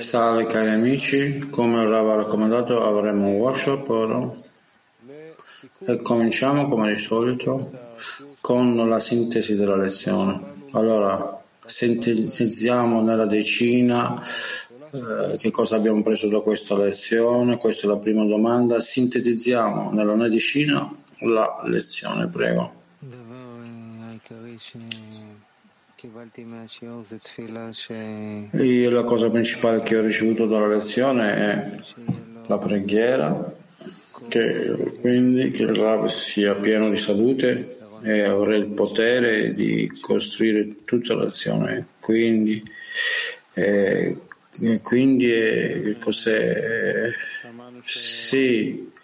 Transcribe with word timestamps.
Salve 0.00 0.46
cari 0.46 0.70
amici, 0.70 1.50
come 1.50 1.82
il 1.82 1.86
Rav 1.86 2.08
ha 2.08 2.14
raccomandato 2.14 2.82
avremo 2.82 3.28
un 3.28 3.34
workshop 3.34 3.88
ora. 3.90 4.34
E 5.80 6.00
cominciamo 6.00 6.66
come 6.66 6.94
di 6.94 6.98
solito 6.98 7.60
con 8.40 8.74
la 8.88 8.98
sintesi 9.00 9.54
della 9.54 9.76
lezione. 9.76 10.64
Allora, 10.70 11.38
sintetizziamo 11.62 13.02
nella 13.02 13.26
decina 13.26 14.18
eh, 14.90 15.36
che 15.36 15.50
cosa 15.50 15.76
abbiamo 15.76 16.02
preso 16.02 16.28
da 16.28 16.40
questa 16.40 16.74
lezione, 16.74 17.58
questa 17.58 17.86
è 17.86 17.90
la 17.90 17.98
prima 17.98 18.24
domanda, 18.24 18.80
sintetizziamo 18.80 19.90
nella 19.92 20.26
decina 20.26 20.90
la 21.20 21.60
lezione, 21.66 22.28
prego. 22.28 22.72
E 28.52 28.88
la 28.88 29.02
cosa 29.02 29.30
principale 29.30 29.80
che 29.80 29.96
ho 29.96 30.00
ricevuto 30.00 30.46
dalla 30.46 30.68
lezione 30.68 31.34
è 31.34 31.70
la 32.46 32.58
preghiera, 32.58 33.52
che 34.28 34.94
quindi 35.00 35.48
che 35.48 35.64
il 35.64 35.74
Rav 35.74 36.06
sia 36.06 36.54
pieno 36.54 36.88
di 36.88 36.96
salute 36.96 37.76
e 38.04 38.22
avrà 38.22 38.54
il 38.54 38.66
potere 38.66 39.52
di 39.54 39.90
costruire 40.00 40.84
tutta 40.84 41.14
l'azione. 41.14 41.88
Quindi, 42.00 42.62
eh, 43.54 44.16
quindi 44.82 45.32
eh, 45.32 45.96
cos'è? 45.98 47.10
Sì, 47.82 48.70
eh, 48.70 48.97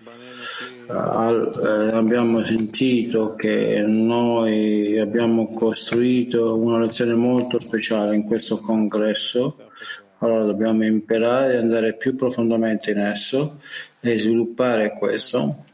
abbiamo 0.89 2.43
sentito 2.43 3.35
che 3.35 3.81
noi 3.81 4.99
abbiamo 4.99 5.53
costruito 5.55 6.57
una 6.57 6.79
lezione 6.79 7.15
molto 7.15 7.59
speciale 7.59 8.15
in 8.15 8.25
questo 8.25 8.59
congresso, 8.59 9.71
allora 10.19 10.45
dobbiamo 10.45 10.85
imparare 10.85 11.57
ad 11.57 11.63
andare 11.65 11.97
più 11.97 12.17
profondamente 12.17 12.91
in 12.91 12.99
esso 12.99 13.61
e 14.01 14.19
sviluppare 14.19 14.93
questo. 14.93 15.65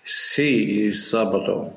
Sì, 0.00 0.80
il 0.80 0.94
sabato. 0.94 1.74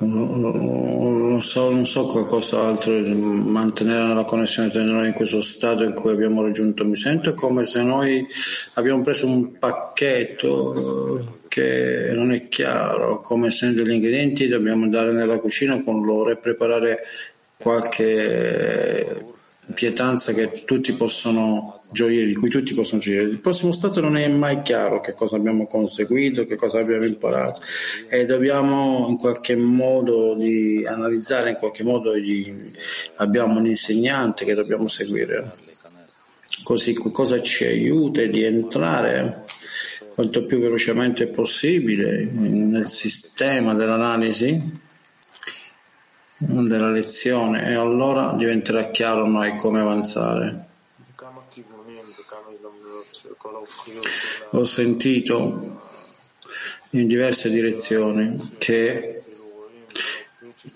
Non 0.00 1.40
so, 1.42 1.70
non 1.70 1.84
so 1.84 2.06
qualcos'altro, 2.06 2.92
mantenere 2.92 4.14
la 4.14 4.24
connessione 4.24 4.70
tra 4.70 4.82
noi 4.82 5.08
in 5.08 5.12
questo 5.12 5.40
stato 5.40 5.84
in 5.84 5.92
cui 5.92 6.12
abbiamo 6.12 6.42
raggiunto. 6.42 6.84
Mi 6.84 6.96
sento 6.96 7.34
come 7.34 7.66
se 7.66 7.82
noi 7.82 8.26
abbiamo 8.74 9.02
preso 9.02 9.26
un 9.26 9.58
pacchetto 9.58 11.42
che 11.48 12.12
non 12.14 12.32
è 12.32 12.48
chiaro, 12.48 13.20
come 13.20 13.50
se 13.50 13.72
degli 13.72 13.92
ingredienti 13.92 14.48
dobbiamo 14.48 14.84
andare 14.84 15.12
nella 15.12 15.38
cucina 15.38 15.78
con 15.84 16.04
loro 16.04 16.30
e 16.30 16.36
preparare 16.36 17.04
qualche 17.56 19.33
pietanza 19.72 20.32
che 20.32 20.62
tutti 20.64 20.92
possono 20.92 21.80
gioire, 21.90 22.26
di 22.26 22.34
cui 22.34 22.50
tutti 22.50 22.74
possono 22.74 23.00
gioire. 23.00 23.22
Il 23.22 23.40
prossimo 23.40 23.72
stato 23.72 24.00
non 24.00 24.16
è 24.16 24.28
mai 24.28 24.62
chiaro 24.62 25.00
che 25.00 25.14
cosa 25.14 25.36
abbiamo 25.36 25.66
conseguito, 25.66 26.44
che 26.44 26.56
cosa 26.56 26.80
abbiamo 26.80 27.04
imparato 27.04 27.60
e 28.08 28.26
dobbiamo 28.26 29.06
in 29.08 29.16
qualche 29.16 29.56
modo 29.56 30.34
di 30.34 30.84
analizzare, 30.86 31.50
in 31.50 31.56
qualche 31.56 31.82
modo 31.82 32.12
di, 32.12 32.52
abbiamo 33.16 33.58
un 33.58 33.66
insegnante 33.66 34.44
che 34.44 34.54
dobbiamo 34.54 34.88
seguire. 34.88 35.52
Così 36.62 36.94
cosa 36.94 37.40
ci 37.42 37.64
aiuta 37.64 38.22
di 38.22 38.42
entrare 38.42 39.44
quanto 40.14 40.46
più 40.46 40.60
velocemente 40.60 41.26
possibile 41.26 42.24
nel 42.32 42.86
sistema 42.86 43.74
dell'analisi 43.74 44.82
della 46.38 46.90
lezione 46.90 47.68
e 47.68 47.74
allora 47.74 48.34
diventerà 48.36 48.90
chiaro 48.90 49.24
a 49.24 49.28
noi 49.28 49.56
come 49.56 49.80
avanzare. 49.80 50.66
Ho 54.50 54.64
sentito 54.64 55.80
in 56.90 57.06
diverse 57.06 57.50
direzioni 57.50 58.54
che 58.58 59.22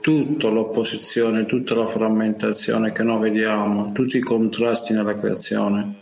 tutta 0.01 0.49
l'opposizione, 0.49 1.45
tutta 1.45 1.75
la 1.75 1.87
frammentazione 1.87 2.93
che 2.93 3.03
noi 3.03 3.31
vediamo, 3.31 3.93
tutti 3.93 4.17
i 4.17 4.23
contrasti 4.23 4.93
nella 4.93 5.15
creazione, 5.15 5.95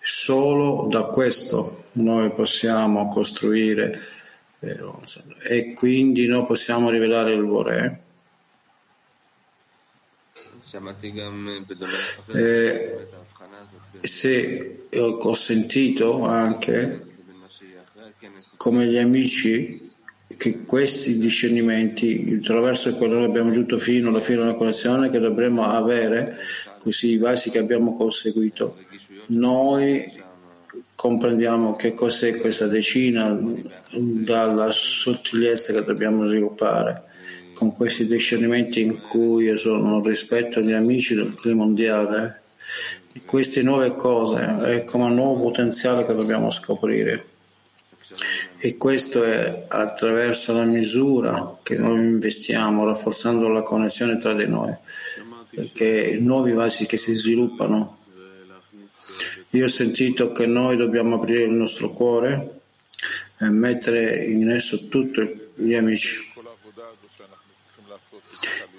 solo 0.00 0.86
da 0.88 1.04
questo 1.04 1.84
noi 1.92 2.30
possiamo 2.32 3.08
costruire 3.08 4.00
eh, 4.60 4.78
e 5.42 5.72
quindi 5.74 6.26
noi 6.26 6.44
possiamo 6.44 6.90
rivelare 6.90 7.32
il 7.32 7.44
Vorè 7.44 8.00
eh, 12.32 13.06
se 14.00 14.86
ho 14.90 15.34
sentito 15.34 16.24
anche 16.24 17.00
come 18.56 18.86
gli 18.86 18.96
amici 18.96 19.90
che 20.36 20.64
questi 20.64 21.18
discernimenti 21.18 22.38
attraverso 22.40 22.94
quello 22.94 23.18
che 23.18 23.24
abbiamo 23.24 23.50
giunto 23.50 23.76
fino 23.76 24.08
alla 24.08 24.20
fine 24.20 24.38
della 24.38 24.54
connessione 24.54 25.10
che 25.10 25.18
dovremmo 25.18 25.64
avere 25.66 26.36
così 26.78 27.12
i 27.12 27.18
vasi 27.18 27.50
che 27.50 27.58
abbiamo 27.58 27.94
conseguito 27.94 28.78
noi 29.26 30.20
comprendiamo 30.94 31.76
che 31.76 31.94
cos'è 31.94 32.36
questa 32.36 32.66
decina 32.66 33.38
dalla 33.90 34.70
sottigliezza 34.70 35.72
che 35.72 35.84
dobbiamo 35.84 36.26
sviluppare 36.26 37.10
con 37.54 37.74
questi 37.74 38.06
discernimenti 38.06 38.80
in 38.80 39.00
cui 39.00 39.44
io 39.44 39.56
sono 39.56 40.02
rispetto 40.02 40.58
agli 40.58 40.72
amici 40.72 41.14
del 41.14 41.34
clima 41.34 41.64
mondiale, 41.64 42.42
queste 43.26 43.62
nuove 43.62 43.94
cose 43.94 44.58
è 44.62 44.84
come 44.84 45.04
un 45.04 45.14
nuovo 45.14 45.42
potenziale 45.42 46.06
che 46.06 46.14
dobbiamo 46.14 46.50
scoprire. 46.50 47.26
E 48.58 48.76
questo 48.76 49.24
è 49.24 49.64
attraverso 49.68 50.52
la 50.52 50.64
misura 50.64 51.58
che 51.62 51.76
noi 51.76 51.98
investiamo, 51.98 52.84
rafforzando 52.84 53.48
la 53.48 53.62
connessione 53.62 54.18
tra 54.18 54.34
di 54.34 54.46
noi, 54.46 54.74
perché 55.50 56.16
nuovi 56.20 56.52
vasi 56.52 56.86
che 56.86 56.96
si 56.96 57.14
sviluppano. 57.14 57.98
Io 59.50 59.64
ho 59.64 59.68
sentito 59.68 60.32
che 60.32 60.46
noi 60.46 60.76
dobbiamo 60.76 61.16
aprire 61.16 61.44
il 61.44 61.50
nostro 61.50 61.90
cuore 61.90 62.60
e 63.38 63.48
mettere 63.48 64.24
in 64.24 64.48
esso 64.50 64.88
tutti 64.88 65.50
gli 65.54 65.74
amici 65.74 66.31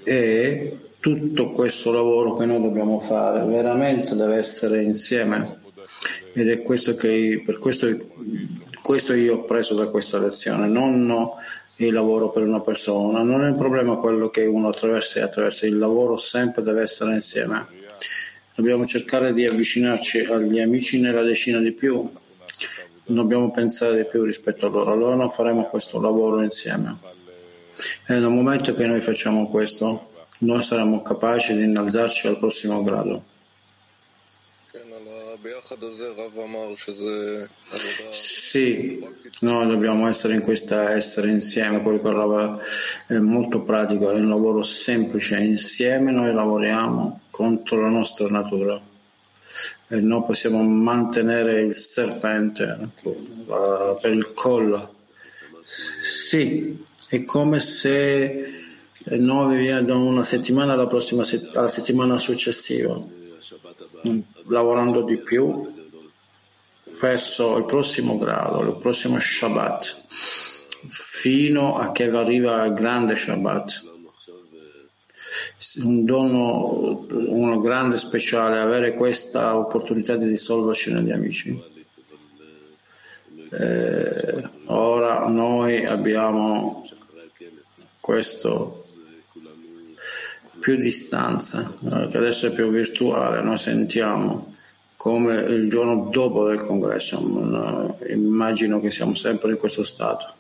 e 0.04 0.78
tutto 1.00 1.52
questo 1.52 1.92
lavoro 1.92 2.36
che 2.36 2.46
noi 2.46 2.62
dobbiamo 2.62 3.00
fare 3.00 3.44
veramente 3.46 4.16
deve 4.16 4.38
essere 4.38 4.84
insieme. 4.84 5.62
Ed 6.34 6.50
è 6.50 6.62
questo 6.62 6.96
che 6.96 7.42
per 7.46 7.58
questo, 7.60 7.88
questo 8.82 9.14
io 9.14 9.36
ho 9.36 9.44
preso 9.44 9.76
da 9.76 9.88
questa 9.88 10.20
lezione. 10.20 10.68
Non 10.68 11.32
il 11.78 11.92
lavoro 11.92 12.30
per 12.30 12.44
una 12.44 12.62
persona 12.62 13.24
non 13.24 13.44
è 13.44 13.50
un 13.50 13.58
problema 13.58 13.96
quello 13.96 14.30
che 14.30 14.46
uno 14.46 14.70
attraversa 14.70 15.20
e 15.20 15.24
attraversa. 15.24 15.66
Il 15.66 15.78
lavoro 15.78 16.18
sempre 16.18 16.64
deve 16.64 16.82
essere 16.84 17.14
insieme. 17.14 17.68
Dobbiamo 18.56 18.86
cercare 18.86 19.34
di 19.34 19.46
avvicinarci 19.46 20.20
agli 20.20 20.60
amici 20.60 21.00
nella 21.00 21.24
decina 21.24 21.60
di 21.60 21.72
più. 21.72 22.10
Dobbiamo 23.06 23.52
pensare 23.52 23.98
di 23.98 24.06
più 24.06 24.24
rispetto 24.24 24.68
a 24.68 24.70
loro. 24.70 24.92
Allora 24.92 25.16
non 25.16 25.30
faremo 25.30 25.66
questo 25.66 26.00
lavoro 26.00 26.42
insieme 26.42 27.22
e 28.08 28.14
nel 28.14 28.30
momento 28.30 28.74
che 28.74 28.86
noi 28.86 29.02
facciamo 29.02 29.50
questo, 29.50 30.12
noi 30.40 30.62
saremo 30.62 31.02
capaci 31.02 31.56
di 31.56 31.64
innalzarci 31.64 32.28
al 32.28 32.38
prossimo 32.38 32.84
grado. 32.84 33.32
Sì, 38.10 39.06
noi 39.42 39.68
dobbiamo 39.68 40.08
essere 40.08 40.36
in 40.36 40.42
questa, 40.42 40.92
essere 40.92 41.30
insieme, 41.30 41.81
quello 41.81 42.00
che 42.00 43.16
è 43.16 43.18
molto 43.18 43.62
pratico, 43.62 44.12
è 44.12 44.19
un 44.19 44.30
lavoro 44.30 44.62
semplice, 44.62 45.38
insieme 45.38 46.12
noi 46.12 46.34
lavoriamo 46.34 47.22
contro 47.30 47.81
la 47.81 47.90
nostra 47.90 48.28
natura 48.30 48.80
e 49.88 49.96
noi 49.98 50.24
possiamo 50.24 50.64
mantenere 50.64 51.66
il 51.66 51.74
serpente 51.74 52.90
per 54.02 54.12
il 54.12 54.34
collo. 54.34 54.96
Sì, 55.62 56.80
è 57.10 57.24
come 57.24 57.60
se 57.60 58.64
noi 59.06 59.58
viviamo 59.58 59.82
da 59.82 59.96
una 59.96 60.24
settimana 60.24 60.74
alla 60.74 60.88
prossima 60.88 61.24
alla 61.54 61.68
settimana 61.68 62.18
successiva, 62.18 63.02
lavorando 64.48 65.04
di 65.04 65.18
più 65.18 65.82
verso 67.02 67.58
il 67.58 67.66
prossimo 67.66 68.18
grado, 68.18 68.62
il 68.62 68.78
prossimo 68.78 69.18
Shabbat, 69.20 70.06
fino 70.88 71.78
a 71.78 71.92
che 71.92 72.10
arriva 72.10 72.66
il 72.66 72.74
grande 72.74 73.16
Shabbat. 73.16 73.92
Un 75.84 76.06
dono, 76.06 77.08
uno 77.10 77.60
grande 77.60 77.98
speciale, 77.98 78.60
avere 78.60 78.94
questa 78.94 79.58
opportunità 79.58 80.16
di 80.16 80.28
dissolverci 80.28 80.92
negli 80.92 81.12
amici. 81.12 81.60
Eh, 83.52 84.50
ora 84.66 85.28
noi 85.28 85.84
abbiamo 85.84 86.82
questo 88.04 88.86
più 90.60 90.76
distanza, 90.76 91.74
che 92.10 92.18
adesso 92.18 92.48
è 92.48 92.52
più 92.52 92.70
virtuale, 92.70 93.42
noi 93.42 93.56
sentiamo 93.56 94.56
come 94.98 95.36
il 95.36 95.70
giorno 95.70 96.10
dopo 96.12 96.46
del 96.50 96.62
congresso, 96.62 97.18
immagino 98.10 98.82
che 98.82 98.92
siamo 98.92 99.16
sempre 99.16 99.52
in 99.52 99.58
questo 99.58 99.84
stato. 99.84 100.34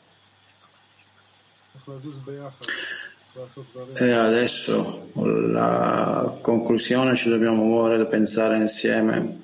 E 3.93 4.11
adesso 4.11 5.11
la 5.13 6.37
conclusione 6.41 7.15
ci 7.15 7.29
dobbiamo 7.29 7.63
muovere 7.63 8.05
pensare 8.07 8.57
insieme 8.57 9.41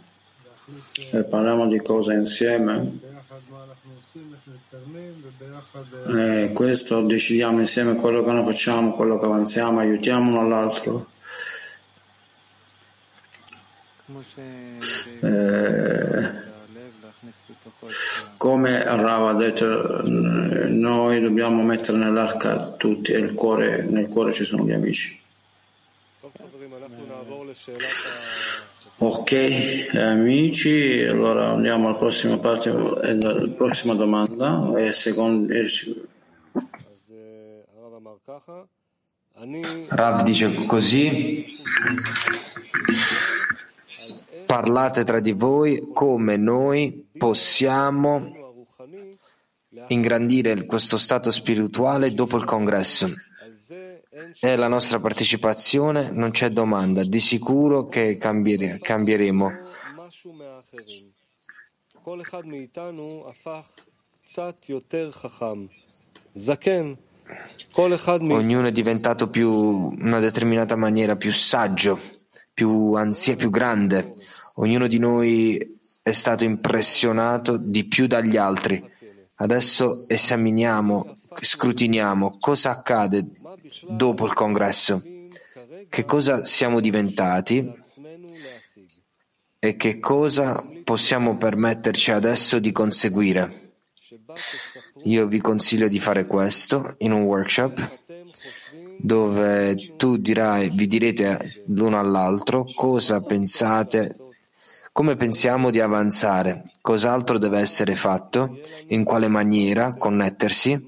e 1.12 1.24
parliamo 1.24 1.68
di 1.68 1.82
cose 1.82 2.16
insieme. 2.16 3.00
E 6.08 6.52
questo 6.52 7.02
decidiamo 7.02 7.60
insieme 7.60 7.96
quello 7.96 8.24
che 8.24 8.32
noi 8.32 8.44
facciamo, 8.44 8.94
quello 8.94 9.20
che 9.20 9.26
avanziamo, 9.26 9.80
aiutiamo 9.80 10.32
uno 10.32 10.40
all'altro. 10.40 11.10
Eh, 15.22 16.48
come 18.38 18.84
Rav 18.84 19.28
ha 19.28 19.34
detto, 19.34 20.02
noi 20.06 21.22
dobbiamo 21.22 21.62
mettere 21.62 21.98
nell'arca 21.98 22.72
tutti 22.72 23.12
e 23.12 23.20
nel 23.20 23.36
cuore 23.36 24.32
ci 24.32 24.46
sono 24.46 24.66
gli 24.66 24.74
amici. 24.74 25.22
Ok, 29.02 29.92
amici, 29.94 31.02
allora 31.04 31.52
andiamo 31.52 31.88
alla 31.88 31.96
prossima 31.96 32.38
parte, 32.38 32.70
alla 32.70 33.50
prossima 33.56 33.94
domanda. 33.94 34.74
E 34.76 34.92
secondo, 34.92 35.48
Rav 39.88 40.24
dice 40.24 40.66
così, 40.66 41.46
parlate 44.46 45.06
tra 45.06 45.22
di 45.22 45.32
voi 45.32 45.92
come 45.94 46.36
noi 46.36 47.08
possiamo 47.18 48.34
ingrandire 49.88 50.66
questo 50.66 50.98
stato 50.98 51.32
spirituale 51.32 52.14
dopo 52.14 52.36
il 52.36 52.44
congresso. 52.44 53.08
È 54.38 54.56
la 54.56 54.68
nostra 54.68 55.00
partecipazione, 55.00 56.12
non 56.12 56.32
c'è 56.32 56.50
domanda. 56.50 57.04
Di 57.04 57.20
sicuro 57.20 57.88
che 57.88 58.18
cambiere, 58.18 58.80
cambieremo. 58.80 59.52
Ognuno 68.36 68.68
è 68.68 68.72
diventato 68.72 69.30
più, 69.30 69.92
in 69.92 70.06
una 70.06 70.20
determinata 70.20 70.76
maniera, 70.76 71.16
più 71.16 71.32
saggio, 71.32 72.00
più 72.54 72.94
ansia, 72.94 73.36
più 73.36 73.50
grande. 73.50 74.14
Ognuno 74.56 74.88
di 74.88 75.00
noi 75.00 75.80
è 76.02 76.12
stato 76.12 76.44
impressionato 76.44 77.58
di 77.58 77.88
più 77.88 78.08
dagli 78.08 78.38
altri. 78.38 78.84
Adesso 79.36 80.06
esaminiamo, 80.08 81.18
scrutiniamo 81.40 82.38
cosa 82.40 82.72
accade 82.72 83.28
dopo 83.88 84.26
il 84.26 84.34
congresso, 84.34 85.02
che 85.90 86.06
cosa 86.06 86.46
siamo 86.46 86.80
diventati 86.80 87.72
e 89.60 89.76
che 89.76 90.00
cosa 90.00 90.64
possiamo 90.84 91.38
permetterci 91.38 92.12
adesso 92.12 92.60
di 92.60 92.72
conseguire. 92.72 93.74
Io 95.04 95.28
vi 95.28 95.40
consiglio 95.40 95.88
di 95.88 96.00
fare 96.00 96.26
questo 96.26 96.96
in 97.00 97.12
un 97.12 97.24
workshop 97.24 97.98
dove 98.98 99.96
tu 99.96 100.18
dirai, 100.18 100.70
vi 100.70 100.88
direte 100.88 101.64
l'uno 101.68 102.00
all'altro 102.00 102.66
cosa 102.76 103.22
pensate 103.22 104.16
come 104.92 105.16
pensiamo 105.16 105.70
di 105.70 105.80
avanzare? 105.80 106.74
Cos'altro 106.82 107.38
deve 107.38 107.60
essere 107.60 107.96
fatto? 107.96 108.60
In 108.88 109.06
quale 109.06 109.30
maniera 109.30 109.94
connettersi? 109.94 110.86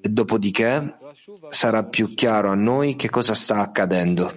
E 0.00 0.08
dopodiché 0.08 0.96
sarà 1.50 1.84
più 1.84 2.14
chiaro 2.14 2.50
a 2.50 2.54
noi 2.54 2.96
che 2.96 3.10
cosa 3.10 3.34
sta 3.34 3.58
accadendo. 3.58 4.34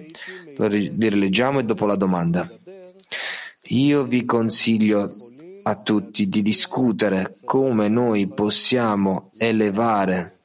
Lo 0.56 0.66
rileggiamo 0.66 1.60
e 1.60 1.64
dopo 1.64 1.86
la 1.86 1.96
domanda. 1.96 2.50
Io 3.68 4.04
vi 4.04 4.24
consiglio 4.24 5.10
a 5.62 5.82
tutti 5.82 6.28
di 6.28 6.42
discutere 6.42 7.34
come 7.44 7.88
noi 7.88 8.28
possiamo 8.28 9.30
elevare 9.36 10.38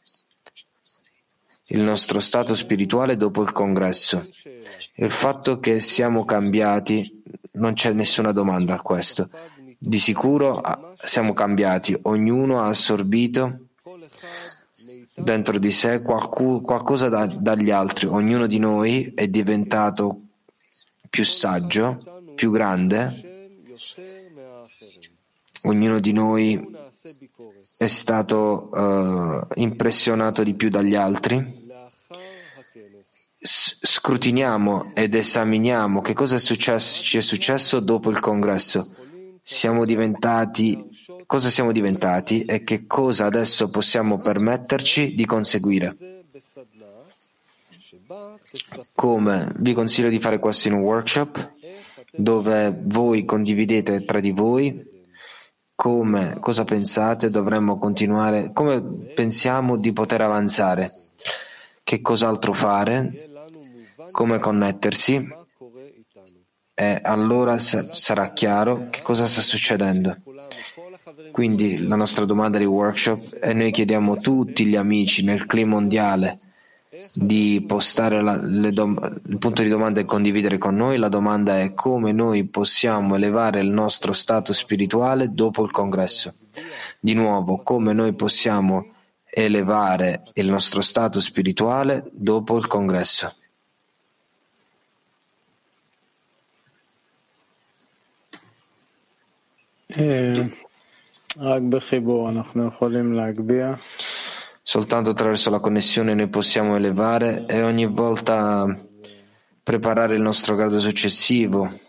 il 1.66 1.82
nostro 1.82 2.20
stato 2.20 2.56
spirituale 2.56 3.16
dopo 3.16 3.42
il 3.42 3.52
congresso. 3.52 4.28
Il 4.96 5.12
fatto 5.12 5.60
che 5.60 5.80
siamo 5.80 6.26
cambiati 6.26 7.24
non 7.54 7.74
c'è 7.74 7.94
nessuna 7.94 8.32
domanda 8.32 8.76
a 8.76 8.82
questo. 8.82 9.30
Di 9.78 10.00
sicuro 10.00 10.60
ah, 10.60 10.94
siamo 10.96 11.34
cambiati, 11.34 11.98
ognuno 12.04 12.62
ha 12.62 12.68
assorbito 12.68 13.68
dentro 15.14 15.58
di 15.58 15.72
sé 15.72 16.02
qualcosa 16.02 17.10
da, 17.10 17.26
dagli 17.26 17.70
altri, 17.70 18.08
ognuno 18.08 18.48
di 18.48 18.60
noi 18.60 19.12
è 19.14 19.28
diventato 19.28 20.22
più 21.10 21.26
saggio, 21.26 22.24
più 22.36 22.52
grande, 22.52 23.60
ognuno 25.64 26.00
di 26.00 26.14
noi 26.14 26.70
è 27.78 27.88
stato 27.88 28.70
uh, 28.72 29.48
impressionato 29.56 30.44
di 30.44 30.54
più 30.54 30.70
dagli 30.70 30.96
altri. 30.96 31.60
Scrutiniamo 33.44 34.92
ed 34.94 35.16
esaminiamo 35.16 36.02
che 36.02 36.14
cosa 36.14 36.36
è 36.36 36.40
successo, 36.40 37.02
ci 37.02 37.18
è 37.18 37.22
successo 37.22 37.80
dopo 37.80 38.12
il 38.12 38.20
congresso. 38.20 38.96
Siamo 39.44 39.86
diventati, 39.86 40.90
cosa 41.26 41.50
siamo 41.50 41.72
diventati 41.72 42.44
e 42.44 42.64
che 42.64 42.86
cosa 42.86 43.26
adesso 43.26 43.70
possiamo 43.70 44.20
permetterci 44.20 45.16
di 45.16 45.26
conseguire. 45.26 45.96
Come 48.94 49.52
vi 49.58 49.74
consiglio 49.74 50.10
di 50.10 50.20
fare 50.20 50.40
questo 50.40 50.68
in 50.68 50.76
un 50.76 50.82
workshop 50.82 51.54
dove 52.12 52.78
voi 52.84 53.26
condividete 53.26 54.06
tra 54.06 54.20
di 54.20 54.32
voi 54.32 54.90
come, 55.76 56.38
cosa 56.40 56.64
pensate, 56.64 57.32
dovremmo 57.32 57.80
continuare, 57.80 58.52
come 58.54 58.82
pensiamo 59.16 59.78
di 59.78 59.92
poter 59.94 60.22
avanzare, 60.22 60.92
che 61.84 62.02
cos'altro 62.02 62.54
fare 62.54 63.32
come 64.12 64.38
connettersi 64.38 65.40
e 66.82 67.00
allora 67.04 67.60
sarà 67.60 68.32
chiaro 68.34 68.88
che 68.90 69.04
cosa 69.04 69.28
sta 69.28 69.42
succedendo. 69.42 70.18
Quindi 71.32 71.86
la 71.86 71.96
nostra 71.96 72.26
domanda 72.26 72.58
di 72.58 72.66
workshop 72.66 73.38
e 73.40 73.54
noi 73.54 73.70
chiediamo 73.70 74.14
a 74.14 74.18
tutti 74.18 74.66
gli 74.66 74.76
amici 74.76 75.24
nel 75.24 75.46
clima 75.46 75.76
mondiale 75.76 76.40
di 77.14 77.64
postare 77.68 78.24
la, 78.24 78.38
dom- 78.38 79.22
il 79.28 79.38
punto 79.38 79.62
di 79.62 79.70
domanda 79.70 80.00
e 80.00 80.06
condividere 80.06 80.58
con 80.58 80.76
noi. 80.76 80.98
La 80.98 81.08
domanda 81.08 81.60
è 81.60 81.76
come 81.76 82.14
noi 82.14 82.48
possiamo 82.48 83.14
elevare 83.14 83.60
il 83.60 83.70
nostro 83.70 84.12
stato 84.12 84.52
spirituale 84.52 85.32
dopo 85.32 85.64
il 85.64 85.70
congresso. 85.70 86.34
Di 87.00 87.14
nuovo, 87.14 87.58
come 87.58 87.94
noi 87.94 88.16
possiamo 88.16 88.88
elevare 89.30 90.24
il 90.34 90.50
nostro 90.50 90.82
stato 90.82 91.20
spirituale 91.20 92.10
dopo 92.12 92.58
il 92.58 92.66
congresso. 92.66 93.36
Soltanto 104.64 105.10
attraverso 105.10 105.50
la 105.50 105.60
connessione 105.60 106.14
noi 106.14 106.28
possiamo 106.28 106.76
elevare 106.76 107.46
e 107.48 107.64
ogni 107.64 107.88
volta 107.88 108.66
preparare 109.64 110.16
il 110.16 110.22
nostro 110.22 110.56
grado 110.56 110.80
successivo. 110.80 111.80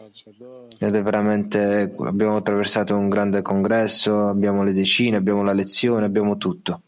Ed 0.79 0.95
è 0.95 1.03
veramente, 1.03 1.95
abbiamo 2.01 2.37
attraversato 2.37 2.97
un 2.97 3.09
grande 3.09 3.43
congresso, 3.43 4.29
abbiamo 4.29 4.63
le 4.63 4.73
decine, 4.73 5.17
abbiamo 5.17 5.43
la 5.43 5.53
lezione, 5.53 6.05
abbiamo 6.05 6.37
tutto. 6.37 6.83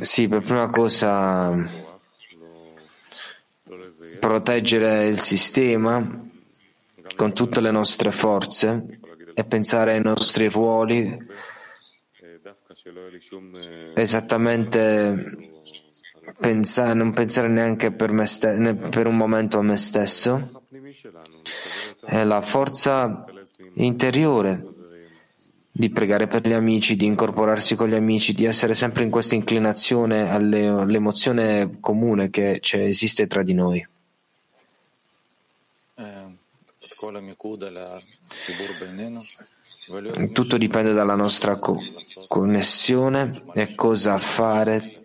Sì, 0.00 0.28
per 0.28 0.42
prima 0.42 0.68
cosa 0.68 1.54
proteggere 4.18 5.06
il 5.06 5.18
sistema 5.18 6.30
con 7.16 7.32
tutte 7.32 7.60
le 7.60 7.70
nostre 7.70 8.10
forze 8.10 9.00
e 9.34 9.44
pensare 9.44 9.92
ai 9.92 10.02
nostri 10.02 10.48
ruoli 10.48 11.16
esattamente 13.94 15.24
pensare, 16.38 16.94
non 16.94 17.12
pensare 17.12 17.48
neanche 17.48 17.92
per, 17.92 18.12
me 18.12 18.26
ste- 18.26 18.74
per 18.90 19.06
un 19.06 19.16
momento 19.16 19.58
a 19.58 19.62
me 19.62 19.76
stesso 19.76 20.64
è 22.04 22.22
la 22.24 22.40
forza 22.40 23.24
interiore 23.74 24.66
di 25.74 25.88
pregare 25.88 26.26
per 26.26 26.46
gli 26.46 26.52
amici, 26.52 26.96
di 26.96 27.06
incorporarsi 27.06 27.74
con 27.74 27.88
gli 27.88 27.94
amici, 27.94 28.34
di 28.34 28.44
essere 28.44 28.74
sempre 28.74 29.04
in 29.04 29.10
questa 29.10 29.34
inclinazione 29.34 30.30
alle, 30.30 30.66
all'emozione 30.66 31.78
comune 31.80 32.28
che 32.28 32.60
esiste 32.60 33.26
tra 33.26 33.42
di 33.42 33.54
noi. 33.54 33.86
Tutto 40.32 40.56
dipende 40.58 40.92
dalla 40.92 41.16
nostra 41.16 41.56
co- 41.56 41.82
connessione 42.28 43.42
e 43.54 43.74
cosa 43.74 44.16
fare 44.18 45.02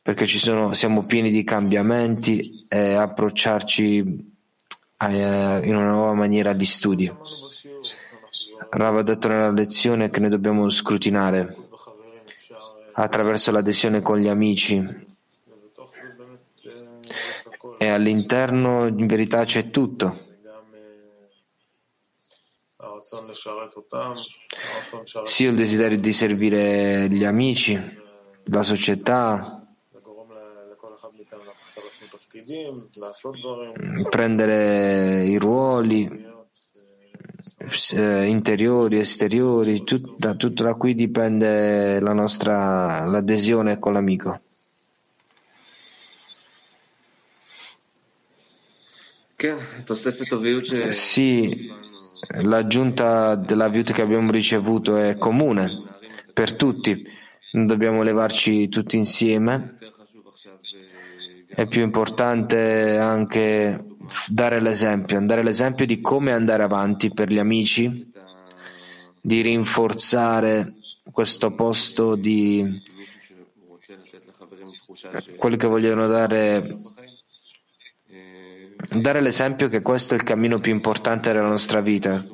perché 0.00 0.26
sono, 0.28 0.72
siamo 0.72 1.04
pieni 1.04 1.30
di 1.30 1.42
cambiamenti 1.42 2.64
e 2.68 2.94
approcciarci 2.94 3.98
eh, 3.98 5.60
in 5.64 5.76
una 5.76 5.90
nuova 5.90 6.14
maniera 6.14 6.52
di 6.52 6.64
studio. 6.64 7.18
Rav 8.70 8.98
ha 8.98 9.02
detto 9.02 9.28
nella 9.28 9.50
lezione 9.50 10.10
che 10.10 10.20
noi 10.20 10.30
dobbiamo 10.30 10.68
scrutinare 10.68 11.56
attraverso 12.92 13.50
l'adesione 13.50 14.00
con 14.00 14.18
gli 14.18 14.28
amici 14.28 14.84
e 17.78 17.88
all'interno 17.88 18.86
in 18.86 19.06
verità 19.06 19.44
c'è 19.44 19.70
tutto. 19.70 20.28
Sia 25.24 25.50
il 25.50 25.56
desiderio 25.56 25.98
di 25.98 26.12
servire 26.12 27.08
gli 27.08 27.24
amici, 27.24 27.74
la 28.44 28.62
società, 28.62 29.66
prendere 34.10 35.24
i 35.26 35.36
ruoli 35.38 36.28
eh, 37.92 38.24
interiori, 38.26 38.98
esteriori, 38.98 39.84
tut, 39.84 40.16
da, 40.16 40.34
tutto 40.34 40.62
da 40.62 40.74
qui 40.74 40.94
dipende 40.94 42.00
la 42.00 42.12
nostra 42.12 43.04
l'adesione 43.06 43.78
con 43.78 43.92
l'amico. 43.92 44.40
Sì, 50.92 51.72
l'aggiunta 52.42 53.34
della 53.34 53.68
viut 53.68 53.92
che 53.92 54.02
abbiamo 54.02 54.30
ricevuto 54.30 54.96
è 54.96 55.16
comune 55.16 55.88
per 56.32 56.54
tutti, 56.54 57.04
dobbiamo 57.50 58.02
levarci 58.02 58.68
tutti 58.68 58.96
insieme. 58.96 59.78
È 61.46 61.66
più 61.66 61.82
importante 61.82 62.96
anche 62.96 63.84
dare 64.26 64.60
l'esempio, 64.60 65.20
dare 65.24 65.42
l'esempio 65.42 65.84
di 65.84 66.00
come 66.00 66.32
andare 66.32 66.62
avanti 66.62 67.12
per 67.12 67.30
gli 67.30 67.38
amici, 67.38 68.10
di 69.20 69.40
rinforzare 69.42 70.74
questo 71.10 71.52
posto 71.52 72.14
di 72.14 72.82
quelli 75.36 75.56
che 75.56 75.66
vogliono 75.66 76.06
dare 76.06 76.76
dare 78.98 79.20
l'esempio 79.20 79.68
che 79.68 79.80
questo 79.82 80.14
è 80.14 80.16
il 80.16 80.24
cammino 80.24 80.58
più 80.58 80.72
importante 80.72 81.32
della 81.32 81.46
nostra 81.46 81.80
vita. 81.80 82.24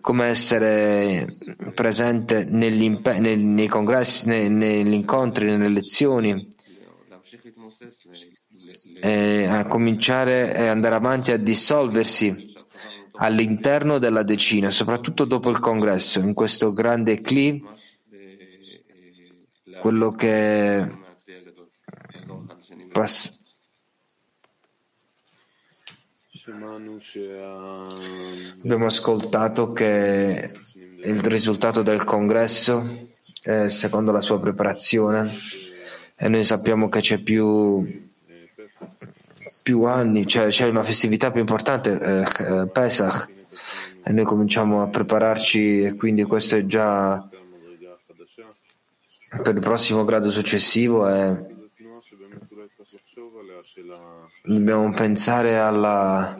Come 0.00 0.26
essere 0.26 1.36
presente 1.74 2.44
negli, 2.44 2.88
nei 2.88 3.66
congressi, 3.66 4.26
negli 4.26 4.92
incontri, 4.92 5.46
nelle 5.46 5.68
lezioni, 5.68 6.48
a 9.02 9.66
cominciare 9.66 10.54
e 10.54 10.66
andare 10.66 10.94
avanti 10.94 11.32
a 11.32 11.36
dissolversi 11.36 12.48
all'interno 13.14 13.98
della 13.98 14.22
decina, 14.22 14.70
soprattutto 14.70 15.24
dopo 15.26 15.50
il 15.50 15.60
congresso, 15.60 16.20
in 16.20 16.32
questo 16.32 16.72
grande 16.72 17.20
cli, 17.20 17.62
quello 19.80 20.12
che 20.12 20.88
pass- 22.92 23.39
Abbiamo 28.62 28.86
ascoltato 28.86 29.72
che 29.72 30.50
il 31.02 31.20
risultato 31.20 31.82
del 31.82 32.04
congresso 32.04 33.08
è 33.42 33.68
secondo 33.68 34.12
la 34.12 34.20
sua 34.20 34.40
preparazione 34.40 35.34
e 36.16 36.28
noi 36.28 36.44
sappiamo 36.44 36.88
che 36.88 37.00
c'è 37.00 37.18
più 37.18 38.08
più 39.62 39.84
anni, 39.84 40.26
cioè 40.26 40.48
c'è 40.48 40.68
una 40.68 40.82
festività 40.84 41.30
più 41.30 41.40
importante, 41.40 41.98
eh, 41.98 42.44
eh, 42.44 42.66
Pesach, 42.66 43.28
e 44.04 44.12
noi 44.12 44.24
cominciamo 44.24 44.82
a 44.82 44.88
prepararci 44.88 45.82
e 45.82 45.94
quindi 45.94 46.22
questo 46.24 46.56
è 46.56 46.66
già 46.66 47.28
per 49.42 49.54
il 49.54 49.60
prossimo 49.60 50.04
grado 50.04 50.30
successivo 50.30 51.08
e 51.08 51.48
dobbiamo 54.42 54.92
pensare 54.92 55.58
alla, 55.58 56.38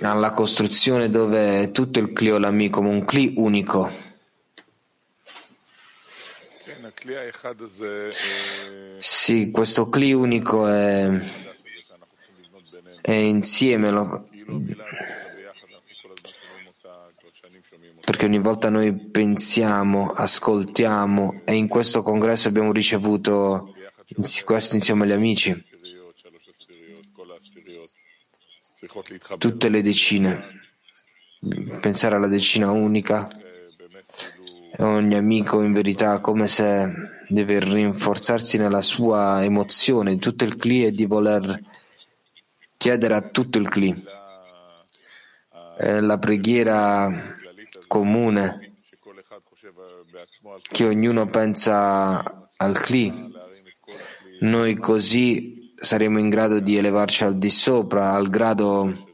alla 0.00 0.32
costruzione 0.32 1.10
dove 1.10 1.70
tutto 1.72 1.98
il 1.98 2.12
cliolami 2.12 2.70
come 2.70 2.88
un 2.88 3.04
cli 3.04 3.34
unico. 3.36 4.08
Sì, 8.98 9.50
questo 9.50 9.88
cli 9.88 10.12
unico 10.12 10.68
è, 10.68 11.08
è 13.00 13.12
insieme, 13.12 13.90
lo, 13.90 14.28
perché 18.04 18.26
ogni 18.26 18.40
volta 18.40 18.68
noi 18.68 18.92
pensiamo, 18.92 20.10
ascoltiamo 20.10 21.42
e 21.44 21.54
in 21.54 21.68
questo 21.68 22.02
congresso 22.02 22.48
abbiamo 22.48 22.72
ricevuto 22.72 23.69
questo 24.44 24.74
insieme 24.74 25.04
agli 25.04 25.12
amici, 25.12 25.64
tutte 29.38 29.68
le 29.68 29.82
decine, 29.82 30.60
pensare 31.80 32.16
alla 32.16 32.28
decina 32.28 32.70
unica 32.70 33.28
ogni 34.78 35.14
amico 35.16 35.62
in 35.62 35.72
verità 35.72 36.20
come 36.20 36.46
se 36.48 36.90
deve 37.28 37.60
rinforzarsi 37.60 38.56
nella 38.58 38.80
sua 38.80 39.44
emozione 39.44 40.12
di 40.12 40.18
tutto 40.18 40.44
il 40.44 40.56
cli 40.56 40.84
e 40.84 40.92
di 40.92 41.06
voler 41.06 41.60
chiedere 42.76 43.14
a 43.14 43.20
tutto 43.20 43.58
il 43.58 43.68
cli. 43.68 44.04
la 45.78 46.18
preghiera 46.18 47.36
comune 47.86 48.74
che 50.70 50.84
ognuno 50.84 51.28
pensa 51.28 52.48
al 52.56 52.78
cli. 52.78 53.32
Noi 54.40 54.76
così 54.76 55.74
saremo 55.78 56.18
in 56.18 56.30
grado 56.30 56.60
di 56.60 56.76
elevarci 56.76 57.24
al 57.24 57.36
di 57.36 57.50
sopra, 57.50 58.12
al 58.12 58.28
grado, 58.28 59.08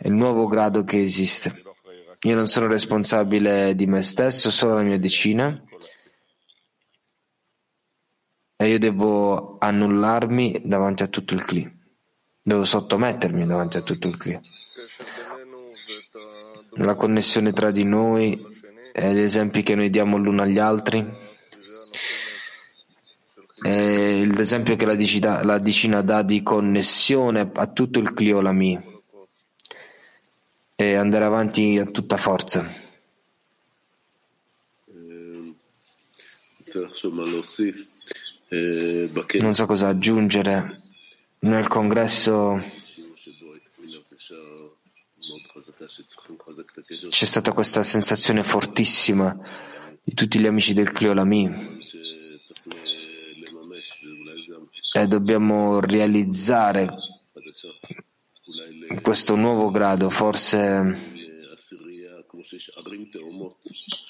il 0.00 0.12
nuovo 0.12 0.46
grado 0.46 0.84
che 0.84 1.00
esiste. 1.00 1.62
Io 2.22 2.34
non 2.34 2.46
sono 2.46 2.66
responsabile 2.66 3.74
di 3.74 3.86
me 3.86 4.02
stesso, 4.02 4.50
solo 4.50 4.74
la 4.74 4.82
mia 4.82 4.98
decina. 4.98 5.60
E 8.56 8.68
io 8.68 8.78
devo 8.78 9.56
annullarmi 9.58 10.62
davanti 10.64 11.02
a 11.02 11.08
tutto 11.08 11.34
il 11.34 11.44
cli. 11.44 11.80
Devo 12.42 12.64
sottomettermi 12.64 13.46
davanti 13.46 13.78
a 13.78 13.82
tutto 13.82 14.08
il 14.08 14.16
cli. 14.16 14.38
La 16.76 16.94
connessione 16.94 17.52
tra 17.52 17.70
di 17.70 17.84
noi 17.84 18.40
e 18.92 19.14
gli 19.14 19.20
esempi 19.20 19.62
che 19.62 19.74
noi 19.74 19.90
diamo 19.90 20.16
l'uno 20.16 20.42
agli 20.42 20.58
altri. 20.58 21.30
E 23.64 24.26
l'esempio 24.26 24.74
che 24.76 24.86
la 24.86 24.96
decina, 24.96 25.42
la 25.44 25.58
decina 25.58 26.02
dà 26.02 26.22
di 26.22 26.42
connessione 26.42 27.50
a 27.52 27.66
tutto 27.68 28.00
il 28.00 28.12
cliolami 28.12 28.90
e 30.74 30.94
andare 30.94 31.24
avanti 31.24 31.78
a 31.78 31.84
tutta 31.84 32.16
forza. 32.16 32.68
Non 39.40 39.54
so 39.54 39.66
cosa 39.66 39.88
aggiungere. 39.88 40.80
Nel 41.40 41.68
congresso 41.68 42.60
c'è 47.08 47.24
stata 47.26 47.52
questa 47.52 47.82
sensazione 47.82 48.42
fortissima 48.42 49.36
di 50.02 50.14
tutti 50.14 50.40
gli 50.40 50.46
amici 50.46 50.74
del 50.74 50.90
Cliolami 50.90 51.71
e 54.94 55.06
dobbiamo 55.06 55.80
realizzare 55.80 56.94
questo 59.00 59.36
nuovo 59.36 59.70
grado, 59.70 60.10
forse 60.10 61.20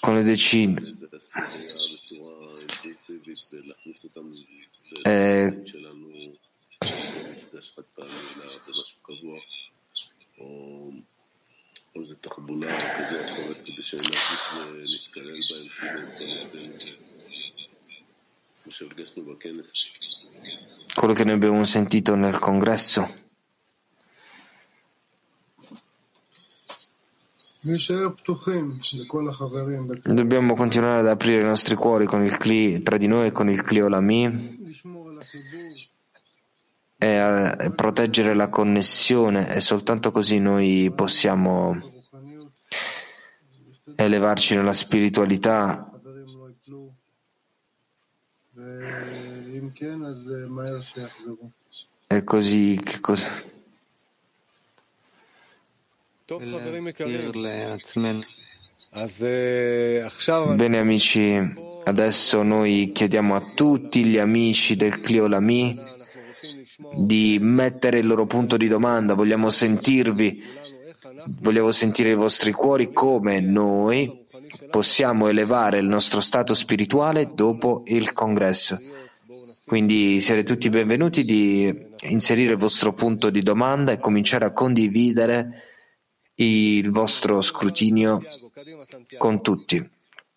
con 0.00 0.14
le 0.16 0.22
decine. 0.22 0.80
E 5.02 5.62
quello 20.94 21.14
che 21.14 21.24
noi 21.24 21.34
abbiamo 21.34 21.64
sentito 21.64 22.14
nel 22.14 22.38
congresso. 22.38 23.20
Dobbiamo 30.04 30.56
continuare 30.56 31.00
ad 31.00 31.06
aprire 31.06 31.42
i 31.42 31.44
nostri 31.44 31.76
cuori 31.76 32.06
cli, 32.06 32.82
tra 32.82 32.96
di 32.96 33.06
noi 33.06 33.28
e 33.28 33.32
con 33.32 33.48
il 33.48 33.62
Cliolami 33.62 34.60
e 36.98 37.16
a 37.16 37.70
proteggere 37.70 38.34
la 38.34 38.48
connessione 38.48 39.54
e 39.54 39.60
soltanto 39.60 40.10
così 40.10 40.38
noi 40.40 40.92
possiamo 40.94 41.78
elevarci 43.94 44.56
nella 44.56 44.72
spiritualità 44.72 45.91
e 52.06 52.24
così 52.24 52.78
che 52.82 53.00
cosa? 53.00 53.30
Bene 60.54 60.78
amici, 60.78 61.54
adesso 61.84 62.42
noi 62.42 62.90
chiediamo 62.92 63.34
a 63.34 63.52
tutti 63.54 64.04
gli 64.04 64.18
amici 64.18 64.76
del 64.76 65.00
Cliolami 65.00 65.78
di 66.96 67.38
mettere 67.40 67.98
il 67.98 68.06
loro 68.06 68.26
punto 68.26 68.56
di 68.56 68.68
domanda, 68.68 69.14
vogliamo 69.14 69.50
sentirvi, 69.50 70.42
vogliamo 71.40 71.70
sentire 71.70 72.10
i 72.10 72.14
vostri 72.14 72.52
cuori 72.52 72.92
come 72.92 73.40
noi 73.40 74.20
possiamo 74.70 75.28
elevare 75.28 75.78
il 75.78 75.86
nostro 75.86 76.20
stato 76.20 76.54
spirituale 76.54 77.32
dopo 77.34 77.82
il 77.86 78.12
congresso. 78.12 78.78
Quindi 79.72 80.20
siete 80.20 80.42
tutti 80.42 80.68
benvenuti 80.68 81.24
di 81.24 81.88
inserire 82.02 82.52
il 82.52 82.58
vostro 82.58 82.92
punto 82.92 83.30
di 83.30 83.42
domanda 83.42 83.90
e 83.92 83.98
cominciare 83.98 84.44
a 84.44 84.52
condividere 84.52 85.62
il 86.34 86.90
vostro 86.90 87.40
scrutinio 87.40 88.20
con 89.16 89.40
tutti. 89.40 89.82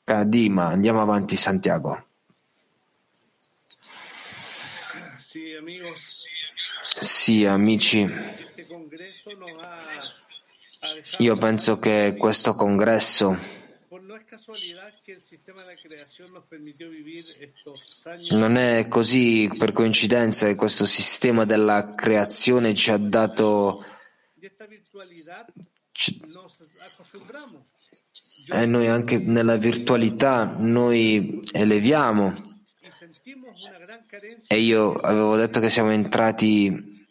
Kadima, 0.05 0.67
andiamo 0.67 1.01
avanti 1.01 1.35
Santiago. 1.35 2.05
Sì, 7.01 7.43
amici, 7.43 8.09
io 11.17 11.35
penso 11.35 11.77
che 11.77 12.15
questo 12.17 12.55
congresso 12.55 13.37
non 18.31 18.55
è 18.55 18.87
così 18.87 19.49
per 19.57 19.73
coincidenza 19.73 20.45
che 20.45 20.55
questo 20.55 20.85
sistema 20.85 21.45
della 21.45 21.93
creazione 21.95 22.73
ci 22.73 22.91
ha 22.91 22.97
dato 22.97 23.83
e 28.47 28.65
noi 28.65 28.87
anche 28.87 29.17
nella 29.17 29.57
virtualità 29.57 30.55
noi 30.57 31.41
eleviamo. 31.51 32.53
E 34.47 34.59
io 34.59 34.93
avevo 34.93 35.35
detto 35.35 35.59
che 35.59 35.69
siamo 35.69 35.91
entrati 35.91 37.07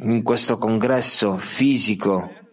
in 0.00 0.22
questo 0.22 0.58
congresso 0.58 1.38
fisico 1.38 2.43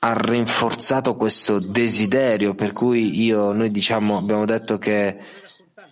ha 0.00 0.14
rinforzato 0.18 1.16
questo 1.16 1.58
desiderio 1.58 2.54
per 2.54 2.72
cui 2.72 3.22
io, 3.22 3.52
noi 3.52 3.70
diciamo, 3.70 4.16
abbiamo 4.16 4.44
detto 4.44 4.78
che 4.78 5.18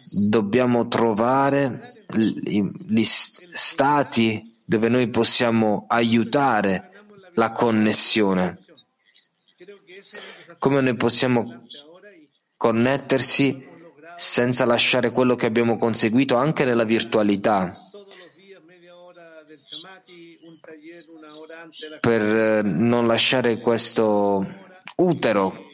dobbiamo 0.05 0.89
trovare 0.89 1.91
gli 2.17 3.05
stati 3.05 4.61
dove 4.65 4.89
noi 4.89 5.09
possiamo 5.09 5.85
aiutare 5.89 6.91
la 7.35 7.53
connessione. 7.53 8.59
Come 10.59 10.81
noi 10.81 10.97
possiamo 10.97 11.67
connettersi 12.57 13.73
senza 14.17 14.65
lasciare 14.65 15.11
quello 15.11 15.35
che 15.35 15.47
abbiamo 15.47 15.77
conseguito 15.77 16.37
anche 16.37 16.65
nella 16.65 16.85
virtualità. 16.85 17.73
Per 22.01 22.65
non 22.65 23.07
lasciare 23.07 23.59
questo 23.59 24.47
utero 24.97 25.73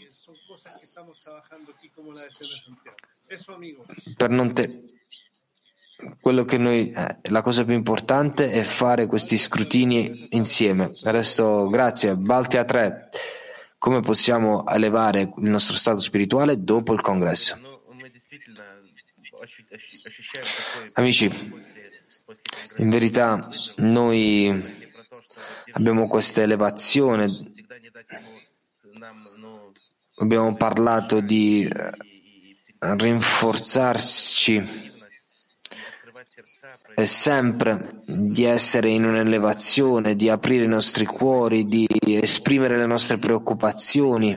per 4.16 4.30
non 4.30 4.52
te... 4.52 4.84
Quello 6.18 6.46
che 6.46 6.56
noi, 6.56 6.90
eh, 6.92 7.18
la 7.24 7.42
cosa 7.42 7.62
più 7.64 7.74
importante 7.74 8.50
è 8.50 8.62
fare 8.62 9.04
questi 9.04 9.36
scrutini 9.36 10.28
insieme. 10.30 10.92
Adesso, 11.02 11.68
grazie. 11.68 12.16
Baltia 12.16 12.64
3. 12.64 13.10
Come 13.76 14.00
possiamo 14.00 14.66
elevare 14.66 15.20
il 15.20 15.50
nostro 15.50 15.76
stato 15.76 15.98
spirituale 15.98 16.62
dopo 16.62 16.94
il 16.94 17.02
congresso? 17.02 17.58
Amici, 20.94 21.30
in 22.78 22.88
verità 22.88 23.46
noi 23.76 24.79
abbiamo 25.72 26.06
questa 26.06 26.42
elevazione, 26.42 27.28
abbiamo 30.16 30.54
parlato 30.54 31.20
di 31.20 31.66
eh, 31.66 31.90
rinforzarci. 32.78 34.88
E 36.94 37.06
sempre 37.06 38.02
di 38.06 38.44
essere 38.44 38.90
in 38.90 39.04
un'elevazione, 39.04 40.16
di 40.16 40.28
aprire 40.28 40.64
i 40.64 40.68
nostri 40.68 41.06
cuori, 41.06 41.66
di 41.66 41.86
esprimere 42.02 42.76
le 42.76 42.86
nostre 42.86 43.18
preoccupazioni. 43.18 44.36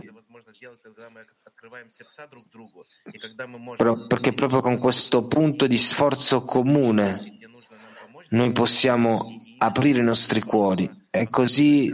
Perché 4.07 4.33
proprio 4.33 4.61
con 4.61 4.77
questo 4.77 5.27
punto 5.27 5.67
di 5.67 5.77
sforzo 5.77 6.43
comune 6.43 7.37
noi 8.29 8.51
possiamo 8.51 9.35
aprire 9.57 9.99
i 9.99 10.03
nostri 10.03 10.41
cuori 10.41 11.02
e 11.15 11.29
così 11.29 11.93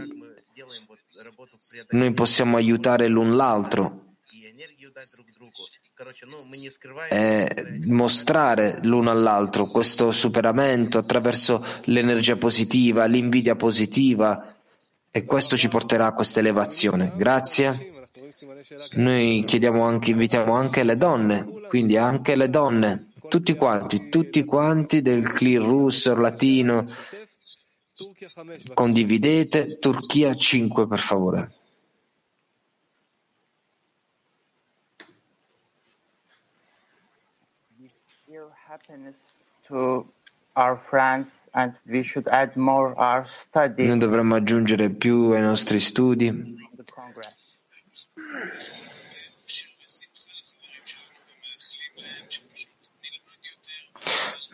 noi 1.90 2.12
possiamo 2.14 2.56
aiutare 2.56 3.06
l'un 3.06 3.36
l'altro 3.36 4.14
e 7.10 7.80
mostrare 7.84 8.78
l'uno 8.84 9.10
all'altro 9.10 9.66
questo 9.66 10.10
superamento 10.10 10.96
attraverso 10.96 11.62
l'energia 11.84 12.36
positiva, 12.36 13.04
l'invidia 13.04 13.56
positiva 13.56 14.56
e 15.10 15.24
questo 15.26 15.58
ci 15.58 15.68
porterà 15.68 16.06
a 16.06 16.14
questa 16.14 16.40
elevazione. 16.40 17.12
Grazie. 17.14 18.08
Noi 18.92 19.44
chiediamo 19.46 19.82
anche, 19.82 20.12
invitiamo 20.12 20.54
anche 20.54 20.82
le 20.82 20.96
donne, 20.96 21.46
quindi 21.68 21.98
anche 21.98 22.36
le 22.36 22.48
donne, 22.48 23.10
tutti 23.28 23.54
quanti, 23.54 24.08
tutti 24.08 24.44
quanti 24.44 25.02
del 25.02 25.30
clear 25.32 25.62
russo, 25.62 26.16
latino, 26.16 26.86
condividete. 28.74 29.78
Turchia 29.78 30.34
5 30.34 30.86
per 30.86 30.98
favore. 30.98 31.52
Noi 43.76 43.98
dovremmo 43.98 44.34
aggiungere 44.34 44.90
più 44.90 45.30
ai 45.32 45.40
nostri 45.40 45.80
studi. 45.80 46.56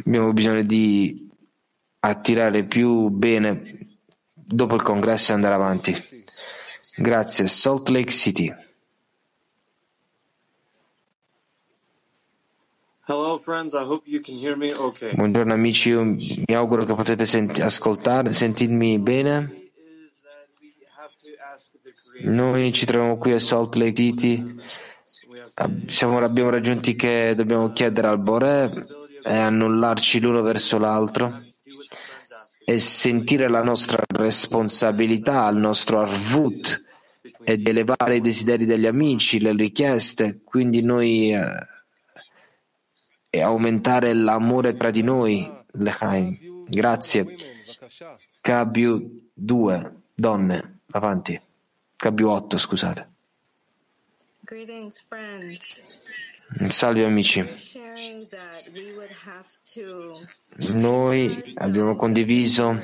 Abbiamo 0.05 0.33
bisogno 0.33 0.63
di 0.63 1.26
attirare 2.09 2.65
più 2.65 3.09
bene 3.09 3.79
dopo 4.33 4.75
il 4.75 4.83
congresso 4.83 5.33
e 5.33 5.35
andare 5.35 5.55
avanti. 5.55 5.95
Grazie. 6.97 7.47
Salt 7.49 7.89
Lake 7.89 8.11
City. 8.11 8.55
Buongiorno 15.15 15.53
amici, 15.53 15.91
io 15.91 16.03
mi 16.03 16.45
auguro 16.53 16.85
che 16.85 16.95
potete 16.95 17.25
senti- 17.25 17.63
ascoltare, 17.63 18.33
sentirmi 18.33 18.99
bene. 18.99 19.71
Noi 22.23 22.73
ci 22.73 22.85
troviamo 22.85 23.17
qui 23.17 23.33
a 23.33 23.39
Salt 23.39 23.77
Lake 23.77 23.95
City, 23.95 24.57
Siamo, 25.87 26.19
abbiamo 26.19 26.51
raggiunti 26.51 26.97
che 26.97 27.35
dobbiamo 27.35 27.73
chiedere 27.73 28.09
al 28.09 28.19
Bore 28.19 28.71
e 29.23 29.37
annullarci 29.37 30.21
l'uno 30.21 30.43
verso 30.43 30.79
l'altro 30.79 31.46
e 32.69 32.81
sentire 32.81 33.49
la 33.49 33.63
nostra 33.63 34.03
responsabilità, 34.09 35.49
il 35.49 35.59
nostro 35.59 36.01
arvut 36.01 36.83
e 37.45 37.57
di 37.59 37.71
elevare 37.71 38.17
i 38.17 38.21
desideri 38.21 38.65
degli 38.65 38.87
amici, 38.87 39.39
le 39.39 39.53
richieste, 39.53 40.41
quindi 40.43 40.83
noi 40.83 41.33
eh, 41.33 41.45
e 43.31 43.41
aumentare 43.41 44.15
l'amore 44.15 44.77
tra 44.77 44.91
di 44.91 45.03
noi. 45.03 45.49
Lechaim. 45.79 46.65
Grazie. 46.67 47.35
Cabiu 48.41 49.31
2, 49.33 49.95
donne, 50.13 50.81
avanti. 50.91 51.41
Cabiu 51.97 52.31
8, 52.31 52.59
scusate. 52.59 53.09
Salve 56.69 57.05
amici. 57.05 57.45
Noi 60.75 61.43
abbiamo 61.57 61.97
condiviso, 61.97 62.81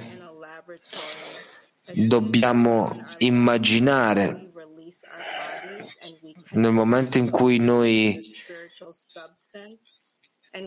dobbiamo 1.94 3.04
immaginare 3.18 4.50
nel 6.50 6.72
momento 6.72 7.18
in 7.18 7.30
cui 7.30 7.58
noi, 7.58 8.20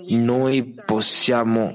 noi 0.07 0.73
possiamo 0.85 1.73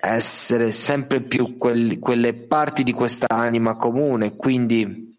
essere 0.00 0.72
sempre 0.72 1.20
più 1.20 1.56
quelli, 1.56 1.98
quelle 1.98 2.32
parti 2.34 2.82
di 2.82 2.92
questa 2.92 3.26
anima 3.28 3.76
comune, 3.76 4.34
quindi 4.36 5.11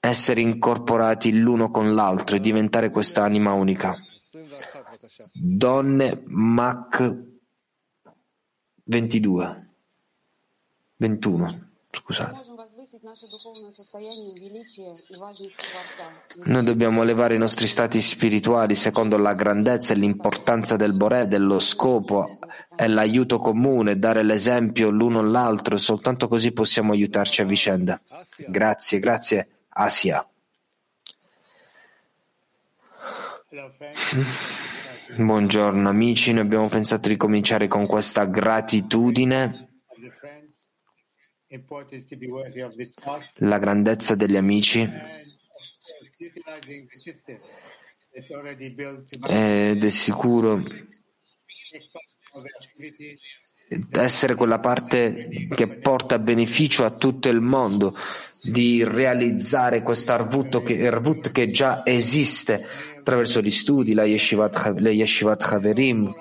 essere 0.00 0.40
incorporati 0.40 1.32
l'uno 1.32 1.70
con 1.70 1.94
l'altro 1.94 2.36
e 2.36 2.40
diventare 2.40 2.90
questa 2.90 3.24
anima 3.24 3.52
unica. 3.52 3.96
Donne 5.34 6.22
Mach 6.26 7.14
22 8.84 9.70
21 10.96 11.66
scusate. 11.90 12.44
Noi 16.44 16.64
dobbiamo 16.64 17.02
elevare 17.02 17.34
i 17.34 17.38
nostri 17.38 17.66
stati 17.66 18.00
spirituali 18.00 18.74
secondo 18.74 19.16
la 19.16 19.34
grandezza 19.34 19.92
e 19.92 19.96
l'importanza 19.96 20.76
del 20.76 20.94
Boré, 20.94 21.26
dello 21.26 21.58
scopo 21.58 22.38
e 22.74 22.86
l'aiuto 22.88 23.38
comune, 23.38 23.98
dare 23.98 24.22
l'esempio 24.22 24.90
l'uno 24.90 25.20
all'altro, 25.20 25.78
soltanto 25.78 26.28
così 26.28 26.52
possiamo 26.52 26.92
aiutarci 26.92 27.40
a 27.42 27.44
vicenda. 27.44 28.00
Grazie, 28.46 28.98
grazie. 28.98 29.48
Asia. 29.78 30.26
Buongiorno 35.16 35.88
amici, 35.88 36.32
noi 36.32 36.42
abbiamo 36.42 36.68
pensato 36.68 37.08
di 37.08 37.16
cominciare 37.16 37.68
con 37.68 37.86
questa 37.86 38.24
gratitudine, 38.24 39.82
la 43.34 43.58
grandezza 43.58 44.14
degli 44.14 44.36
amici. 44.36 44.80
Ed 49.28 49.84
è 49.84 49.90
sicuro 49.90 50.62
essere 53.90 54.34
quella 54.34 54.58
parte 54.58 55.28
che 55.50 55.68
porta 55.68 56.18
beneficio 56.18 56.84
a 56.84 56.90
tutto 56.90 57.28
il 57.28 57.40
mondo 57.40 57.96
di 58.42 58.84
realizzare 58.84 59.82
questo 59.82 60.12
Arvut 60.12 60.62
che, 60.62 61.30
che 61.32 61.50
già 61.50 61.82
esiste 61.84 62.64
attraverso 62.98 63.40
gli 63.40 63.50
studi, 63.50 63.92
la 63.92 64.04
Yeshivat, 64.04 64.74
le 64.78 64.90
Yeshivat 64.90 65.42
Haverim, 65.42 66.12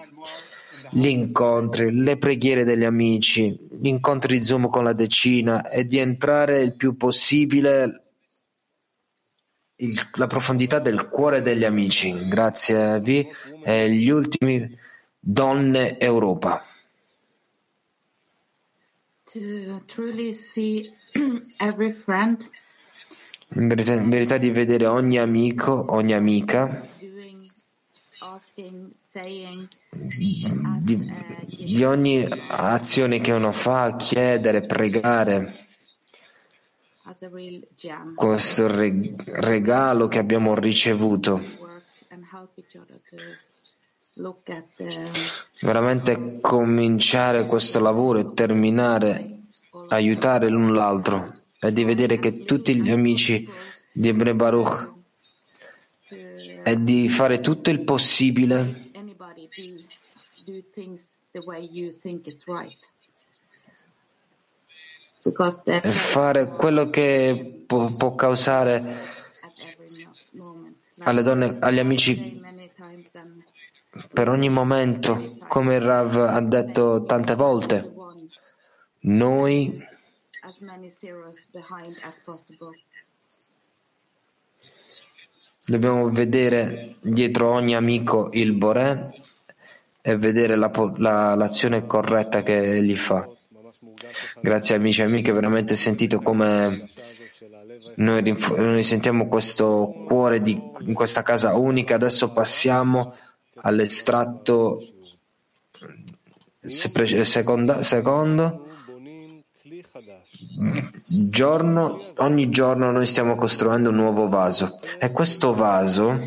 gli 0.91 1.07
incontri, 1.07 1.91
le 1.91 2.17
preghiere 2.17 2.63
degli 2.63 2.83
amici, 2.83 3.57
gli 3.69 3.87
incontri 3.87 4.37
di 4.37 4.43
Zoom 4.43 4.69
con 4.69 4.83
la 4.83 4.93
decina 4.93 5.67
e 5.69 5.85
di 5.85 5.97
entrare 5.97 6.61
il 6.61 6.75
più 6.75 6.95
possibile 6.95 8.01
il, 9.77 10.09
la 10.13 10.27
profondità 10.27 10.79
del 10.79 11.07
cuore 11.09 11.41
degli 11.41 11.65
amici. 11.65 12.27
Grazie 12.27 12.83
a 12.83 12.97
vi 12.97 13.27
e 13.63 13.91
gli 13.91 14.09
ultimi 14.09 14.77
Donne 15.19 15.99
Europa. 15.99 16.63
in 23.55 23.67
verità, 24.09 24.37
di 24.37 24.49
vedere 24.49 24.85
ogni 24.85 25.17
amico, 25.17 25.85
ogni 25.89 26.13
amica, 26.13 26.87
di, 29.91 31.11
di 31.65 31.83
ogni 31.83 32.27
azione 32.47 33.19
che 33.19 33.31
uno 33.33 33.51
fa, 33.51 33.97
chiedere, 33.97 34.65
pregare, 34.65 35.53
questo 38.15 38.67
regalo 38.67 40.07
che 40.07 40.19
abbiamo 40.19 40.55
ricevuto. 40.55 41.41
Veramente 45.61 46.39
cominciare 46.39 47.45
questo 47.45 47.79
lavoro 47.79 48.19
e 48.19 48.33
terminare, 48.33 49.39
aiutare 49.89 50.49
l'un 50.49 50.73
l'altro 50.73 51.33
e 51.59 51.73
di 51.73 51.83
vedere 51.83 52.17
che 52.17 52.45
tutti 52.45 52.81
gli 52.81 52.89
amici 52.89 53.45
di 53.91 54.07
Ebre 54.07 54.33
Baruch 54.33 54.93
e 56.63 56.81
di 56.81 57.09
fare 57.09 57.41
tutto 57.41 57.69
il 57.69 57.81
possibile 57.81 58.91
e 65.65 65.91
fare 65.91 66.47
quello 66.49 66.89
che 66.89 67.63
può, 67.65 67.91
può 67.91 68.15
causare 68.15 69.23
alle 70.99 71.21
donne, 71.21 71.57
agli 71.59 71.79
amici 71.79 72.44
per 74.11 74.29
ogni 74.29 74.49
momento, 74.49 75.37
come 75.47 75.79
Rav 75.79 76.17
ha 76.17 76.41
detto 76.41 77.03
tante 77.03 77.35
volte, 77.35 77.93
noi. 79.01 79.83
Dobbiamo 85.65 86.09
vedere 86.09 86.95
dietro 87.01 87.49
ogni 87.51 87.75
amico 87.75 88.29
il 88.33 88.53
Boré 88.53 89.11
e 90.01 90.17
vedere 90.17 90.55
la, 90.55 90.71
la, 90.97 91.33
l'azione 91.35 91.85
corretta 91.85 92.43
che 92.43 92.75
egli 92.75 92.95
fa. 92.95 93.27
Grazie 94.41 94.75
amici 94.75 95.01
e 95.01 95.05
amiche, 95.05 95.31
veramente 95.31 95.75
sentito 95.75 96.21
come 96.21 96.87
noi, 97.95 98.37
noi 98.55 98.83
sentiamo 98.83 99.27
questo 99.27 100.03
cuore 100.05 100.41
di, 100.41 100.61
in 100.81 100.93
questa 100.93 101.23
casa 101.23 101.55
unica. 101.55 101.95
Adesso 101.95 102.33
passiamo 102.33 103.15
all'estratto 103.61 104.81
seconda, 106.67 107.83
secondo 107.83 108.65
Giorno, 111.07 112.13
ogni 112.17 112.49
giorno 112.49 112.91
noi 112.91 113.05
stiamo 113.05 113.35
costruendo 113.35 113.89
un 113.89 113.95
nuovo 113.95 114.27
vaso 114.27 114.75
e 114.99 115.11
questo 115.11 115.53
vaso 115.53 116.17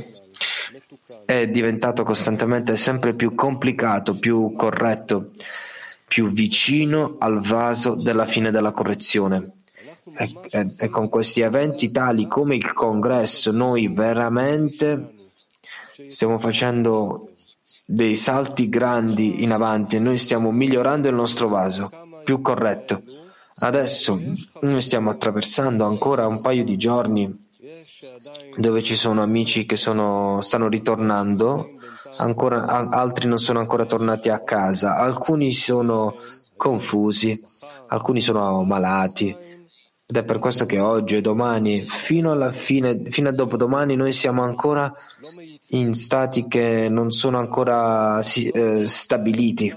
è 1.24 1.48
diventato 1.48 2.04
costantemente 2.04 2.76
sempre 2.76 3.14
più 3.14 3.34
complicato, 3.34 4.18
più 4.18 4.54
corretto, 4.56 5.30
più 6.06 6.30
vicino 6.30 7.16
al 7.18 7.40
vaso 7.40 7.94
della 8.00 8.24
fine 8.24 8.50
della 8.50 8.72
correzione. 8.72 9.52
E, 10.16 10.32
e, 10.50 10.74
e 10.78 10.88
con 10.88 11.08
questi 11.08 11.42
eventi 11.42 11.90
tali 11.90 12.26
come 12.26 12.56
il 12.56 12.72
congresso 12.72 13.52
noi 13.52 13.88
veramente 13.88 15.17
stiamo 16.06 16.38
facendo 16.38 17.30
dei 17.84 18.16
salti 18.16 18.68
grandi 18.68 19.42
in 19.42 19.52
avanti 19.52 19.96
e 19.96 19.98
noi 19.98 20.18
stiamo 20.18 20.50
migliorando 20.52 21.08
il 21.08 21.14
nostro 21.14 21.48
vaso 21.48 21.90
più 22.24 22.40
corretto 22.40 23.02
Adesso 23.60 24.20
noi 24.60 24.82
stiamo 24.82 25.10
attraversando 25.10 25.84
ancora 25.84 26.28
un 26.28 26.40
paio 26.40 26.62
di 26.62 26.76
giorni 26.76 27.46
dove 28.56 28.82
ci 28.84 28.94
sono 28.94 29.20
amici 29.20 29.66
che 29.66 29.74
sono, 29.74 30.40
stanno 30.42 30.68
ritornando, 30.68 31.70
ancora, 32.18 32.88
altri 32.90 33.26
non 33.26 33.38
sono 33.38 33.58
ancora 33.58 33.84
tornati 33.84 34.28
a 34.28 34.44
casa, 34.44 34.96
alcuni 34.96 35.50
sono 35.50 36.14
confusi, 36.56 37.42
alcuni 37.88 38.20
sono 38.20 38.62
malati. 38.62 39.36
Ed 40.10 40.16
è 40.16 40.24
per 40.24 40.38
questo 40.38 40.64
che 40.64 40.78
oggi 40.78 41.16
e 41.16 41.20
domani, 41.20 41.86
fino 41.86 42.32
alla 42.32 42.50
fine, 42.50 43.10
fino 43.10 43.28
a 43.28 43.32
dopodomani, 43.32 43.94
noi 43.94 44.12
siamo 44.12 44.42
ancora 44.42 44.90
in 45.72 45.92
stati 45.92 46.48
che 46.48 46.88
non 46.88 47.10
sono 47.10 47.36
ancora 47.36 48.18
eh, 48.20 48.88
stabiliti. 48.88 49.70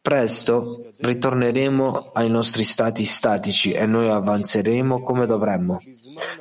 Presto 0.00 0.88
ritorneremo 0.98 2.10
ai 2.12 2.30
nostri 2.30 2.62
stati 2.62 3.04
statici 3.04 3.72
e 3.72 3.86
noi 3.86 4.08
avanzeremo 4.08 5.00
come 5.00 5.26
dovremmo. 5.26 5.80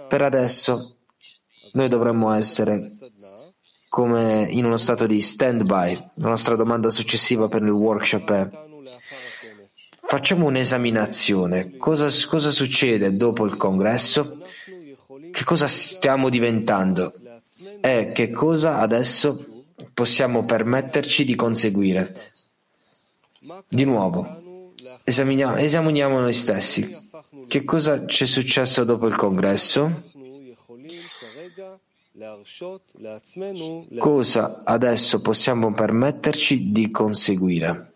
Per 0.07 0.21
adesso 0.21 0.97
noi 1.71 1.87
dovremmo 1.87 2.31
essere 2.31 2.91
come 3.89 4.45
in 4.51 4.65
uno 4.65 4.77
stato 4.77 5.07
di 5.07 5.19
stand-by. 5.19 6.11
La 6.17 6.29
nostra 6.29 6.55
domanda 6.55 6.91
successiva 6.91 7.47
per 7.47 7.63
il 7.63 7.71
workshop 7.71 8.31
è 8.31 8.62
facciamo 10.13 10.45
un'esaminazione. 10.45 11.75
Cosa, 11.77 12.07
cosa 12.27 12.51
succede 12.51 13.17
dopo 13.17 13.45
il 13.45 13.57
congresso? 13.57 14.37
Che 15.31 15.43
cosa 15.43 15.67
stiamo 15.67 16.29
diventando? 16.29 17.13
E 17.81 18.11
che 18.13 18.29
cosa 18.29 18.77
adesso 18.77 19.65
possiamo 19.91 20.45
permetterci 20.45 21.25
di 21.25 21.33
conseguire? 21.33 22.29
Di 23.67 23.85
nuovo, 23.85 24.71
esaminiamo, 25.03 25.55
esaminiamo 25.55 26.19
noi 26.19 26.33
stessi. 26.33 26.87
Che 27.47 27.63
cosa 27.63 28.05
ci 28.05 28.25
è 28.25 28.27
successo 28.27 28.83
dopo 28.83 29.07
il 29.07 29.15
congresso? 29.15 30.11
Cosa 33.97 34.61
adesso 34.63 35.21
possiamo 35.21 35.73
permetterci 35.73 36.71
di 36.71 36.91
conseguire? 36.91 37.92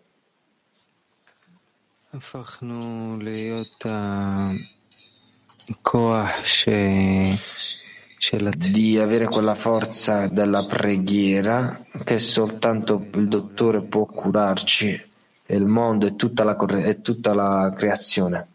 Di 8.56 8.98
avere 8.98 9.26
quella 9.26 9.54
forza 9.54 10.26
della 10.26 10.64
preghiera 10.64 11.84
che 12.04 12.18
soltanto 12.18 13.06
il 13.12 13.28
dottore 13.28 13.82
può 13.82 14.06
curarci 14.06 14.88
e 15.44 15.54
il 15.54 15.66
mondo 15.66 16.06
e 16.06 16.16
tutta 16.16 16.44
la, 16.44 16.56
e 16.82 17.02
tutta 17.02 17.34
la 17.34 17.74
creazione. 17.76 18.46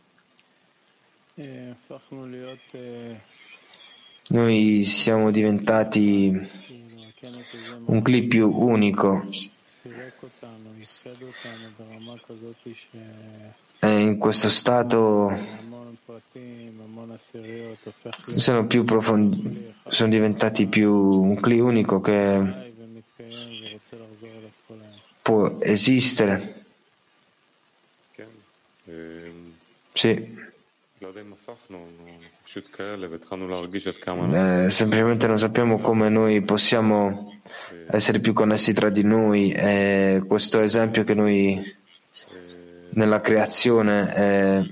Noi 4.30 4.84
siamo 4.86 5.30
diventati 5.30 6.50
un 7.86 8.02
clip 8.02 8.28
più 8.30 8.50
unico 8.50 9.28
e 13.80 14.00
in 14.00 14.18
questo 14.18 14.50
stato 14.50 15.62
sono 18.24 18.66
più 18.66 18.84
profondi, 18.84 19.74
sono 19.90 20.10
diventati 20.10 20.68
più 20.68 20.94
un 20.94 21.40
cli 21.40 21.60
unico 21.60 22.00
che 22.00 22.72
può 25.22 25.58
esistere. 25.60 26.64
Sì. 29.94 30.42
Eh, 34.66 34.70
semplicemente 34.70 35.28
non 35.28 35.38
sappiamo 35.40 35.80
come 35.80 36.10
noi 36.10 36.42
possiamo 36.42 37.34
essere 37.88 38.20
più 38.20 38.34
connessi 38.34 38.74
tra 38.74 38.90
di 38.90 39.04
noi 39.04 39.52
e 39.52 40.24
questo 40.26 40.62
esempio 40.62 41.04
che 41.04 41.14
noi 41.14 41.82
nella 42.92 43.22
creazione 43.22 44.16
eh, 44.16 44.70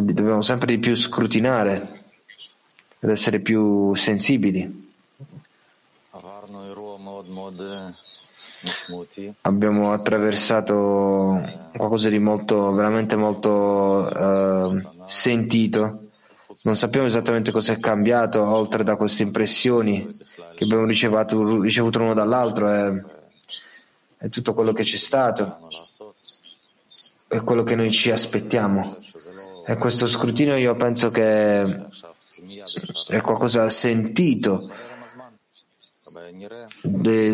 dobbiamo 0.00 0.42
sempre 0.42 0.66
di 0.68 0.78
più 0.78 0.94
scrutinare 0.94 2.04
ed 2.98 3.10
essere 3.10 3.40
più 3.40 3.94
sensibili. 3.94 4.84
Abbiamo 9.42 9.92
attraversato 9.92 11.40
qualcosa 11.76 12.08
di 12.08 12.18
molto, 12.18 12.72
veramente 12.72 13.14
molto 13.16 13.50
uh, 13.50 15.04
sentito. 15.06 16.00
Non 16.62 16.74
sappiamo 16.74 17.06
esattamente 17.06 17.52
cosa 17.52 17.74
è 17.74 17.78
cambiato 17.78 18.42
oltre 18.42 18.82
da 18.82 18.96
queste 18.96 19.22
impressioni 19.22 20.18
che 20.56 20.64
abbiamo 20.64 20.86
ricevuto, 20.86 21.60
ricevuto 21.60 21.98
l'uno 21.98 22.14
dall'altro. 22.14 22.68
È, 22.68 23.04
è 24.26 24.28
tutto 24.28 24.54
quello 24.54 24.72
che 24.72 24.82
c'è 24.82 24.96
stato, 24.96 25.68
è 27.28 27.40
quello 27.40 27.62
che 27.62 27.76
noi 27.76 27.92
ci 27.92 28.10
aspettiamo. 28.10 28.98
E 29.66 29.76
questo 29.76 30.06
scrutinio 30.06 30.56
io 30.56 30.74
penso 30.74 31.10
che 31.10 31.62
è 31.62 33.20
qualcosa 33.20 33.68
sentito 33.68 34.70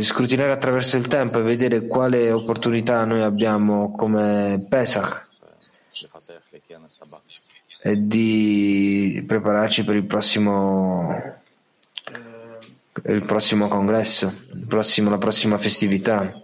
scrutinare 0.01 0.51
attraverso 0.51 0.97
il 0.97 1.07
tempo 1.09 1.39
e 1.39 1.43
vedere 1.43 1.87
quale 1.87 2.31
opportunità 2.31 3.05
noi 3.05 3.23
abbiamo 3.23 3.93
come 3.93 4.65
Pesach 4.69 5.29
e 7.83 8.07
di 8.07 9.25
prepararci 9.27 9.85
per 9.85 9.97
il 9.97 10.05
prossimo, 10.05 11.41
il 13.05 13.25
prossimo 13.25 13.69
congresso, 13.69 14.33
il 14.53 14.67
prossimo, 14.67 15.11
la 15.11 15.19
prossima 15.19 15.59
festività. 15.59 16.41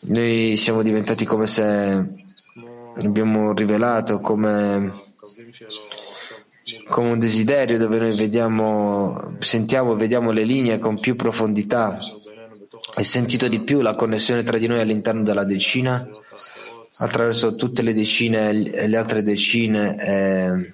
Noi 0.00 0.56
siamo 0.56 0.82
diventati 0.82 1.24
come 1.24 1.46
se 1.46 2.04
abbiamo 2.98 3.52
rivelato 3.52 4.20
come 4.20 5.08
come 6.88 7.10
un 7.10 7.18
desiderio 7.18 7.78
dove 7.78 7.98
noi 7.98 8.16
vediamo, 8.16 9.36
sentiamo 9.40 9.92
e 9.92 9.96
vediamo 9.96 10.30
le 10.30 10.44
linee 10.44 10.78
con 10.78 10.98
più 10.98 11.16
profondità 11.16 11.96
e 12.96 13.04
sentito 13.04 13.48
di 13.48 13.60
più 13.62 13.80
la 13.80 13.94
connessione 13.94 14.42
tra 14.42 14.58
di 14.58 14.66
noi 14.66 14.80
all'interno 14.80 15.22
della 15.22 15.44
decina 15.44 16.08
attraverso 16.98 17.54
tutte 17.54 17.82
le 17.82 17.94
decine 17.94 18.50
e 18.50 18.86
le 18.88 18.96
altre 18.96 19.22
decine 19.22 19.96
eh, 20.04 20.72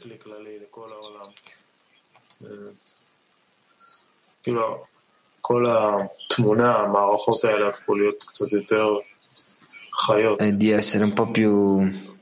e 10.38 10.56
di 10.56 10.70
essere 10.70 11.04
un 11.04 11.12
po' 11.12 11.30
più, 11.30 11.50
un 11.50 12.14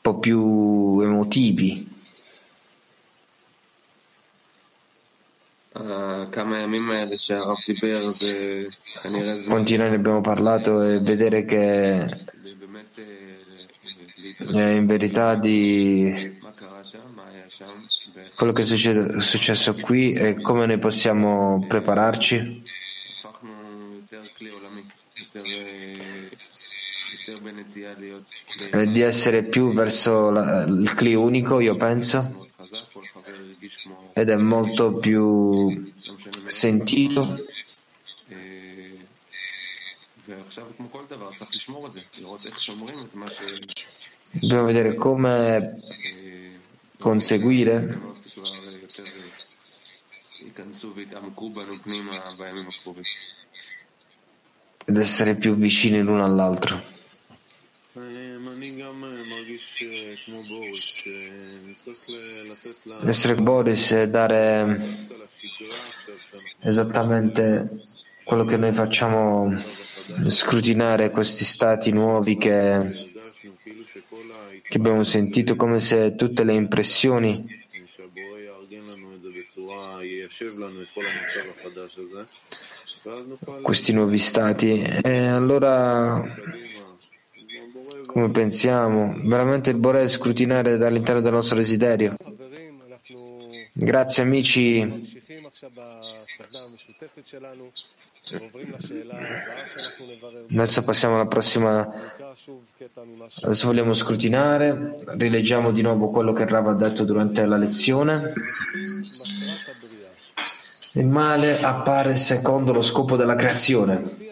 po' 0.00 0.18
più 0.18 1.00
emotivi. 1.00 1.92
Quanti 9.46 9.76
noi 9.76 9.90
ne 9.90 9.96
abbiamo 9.96 10.20
parlato 10.20 10.82
e 10.82 11.00
vedere 11.00 11.44
che 11.44 12.08
in 14.38 14.86
verità 14.86 15.34
di 15.34 16.38
quello 18.34 18.52
che 18.52 18.62
è 18.62 19.20
successo 19.20 19.74
qui 19.74 20.12
e 20.12 20.40
come 20.40 20.66
noi 20.66 20.78
possiamo 20.78 21.64
prepararci 21.66 22.62
di 28.86 29.00
essere 29.00 29.44
più 29.44 29.72
verso 29.72 30.30
la, 30.30 30.64
il 30.64 30.92
cli 30.94 31.14
unico, 31.14 31.60
io 31.60 31.76
penso 31.76 32.48
ed 34.12 34.28
è 34.28 34.36
molto 34.36 34.94
più 34.94 35.92
sentito. 36.46 37.44
Dobbiamo 44.30 44.64
vedere 44.64 44.94
come 44.94 45.76
conseguire 46.98 47.98
ed 54.86 54.96
essere 54.96 55.34
più 55.36 55.54
vicini 55.54 56.00
l'uno 56.00 56.24
all'altro. 56.24 56.92
Essere 63.06 63.34
Boris 63.36 63.90
e 63.92 64.08
dare 64.08 65.08
esattamente 66.60 67.82
quello 68.24 68.44
che 68.44 68.56
noi 68.56 68.72
facciamo, 68.72 69.54
scrutinare 70.28 71.10
questi 71.10 71.44
stati 71.44 71.92
nuovi 71.92 72.36
che, 72.36 73.10
che 74.74 74.80
abbiamo 74.80 75.04
sentito, 75.04 75.54
come 75.54 75.78
se 75.78 76.16
tutte 76.16 76.42
le 76.42 76.52
impressioni 76.52 77.46
questi 83.62 83.92
nuovi 83.92 84.18
stati 84.18 84.82
e 84.82 85.26
allora 85.28 86.20
come 88.06 88.30
pensiamo, 88.32 89.14
veramente 89.22 89.70
il 89.70 89.76
Bore 89.76 90.08
scrutinare 90.08 90.76
dall'interno 90.76 91.20
del 91.20 91.32
nostro 91.32 91.56
desiderio. 91.56 92.16
Grazie 93.72 94.22
amici. 94.24 95.02
Adesso 100.50 100.82
passiamo 100.82 101.14
alla 101.14 101.26
prossima. 101.26 101.86
Adesso 103.42 103.66
vogliamo 103.66 103.94
scrutinare, 103.94 105.04
rileggiamo 105.16 105.70
di 105.70 105.82
nuovo 105.82 106.10
quello 106.10 106.32
che 106.32 106.46
Rav 106.46 106.68
ha 106.68 106.74
detto 106.74 107.04
durante 107.04 107.44
la 107.44 107.56
lezione. 107.56 108.32
Il 110.92 111.06
male 111.06 111.60
appare 111.60 112.16
secondo 112.16 112.72
lo 112.72 112.82
scopo 112.82 113.16
della 113.16 113.34
creazione 113.34 114.22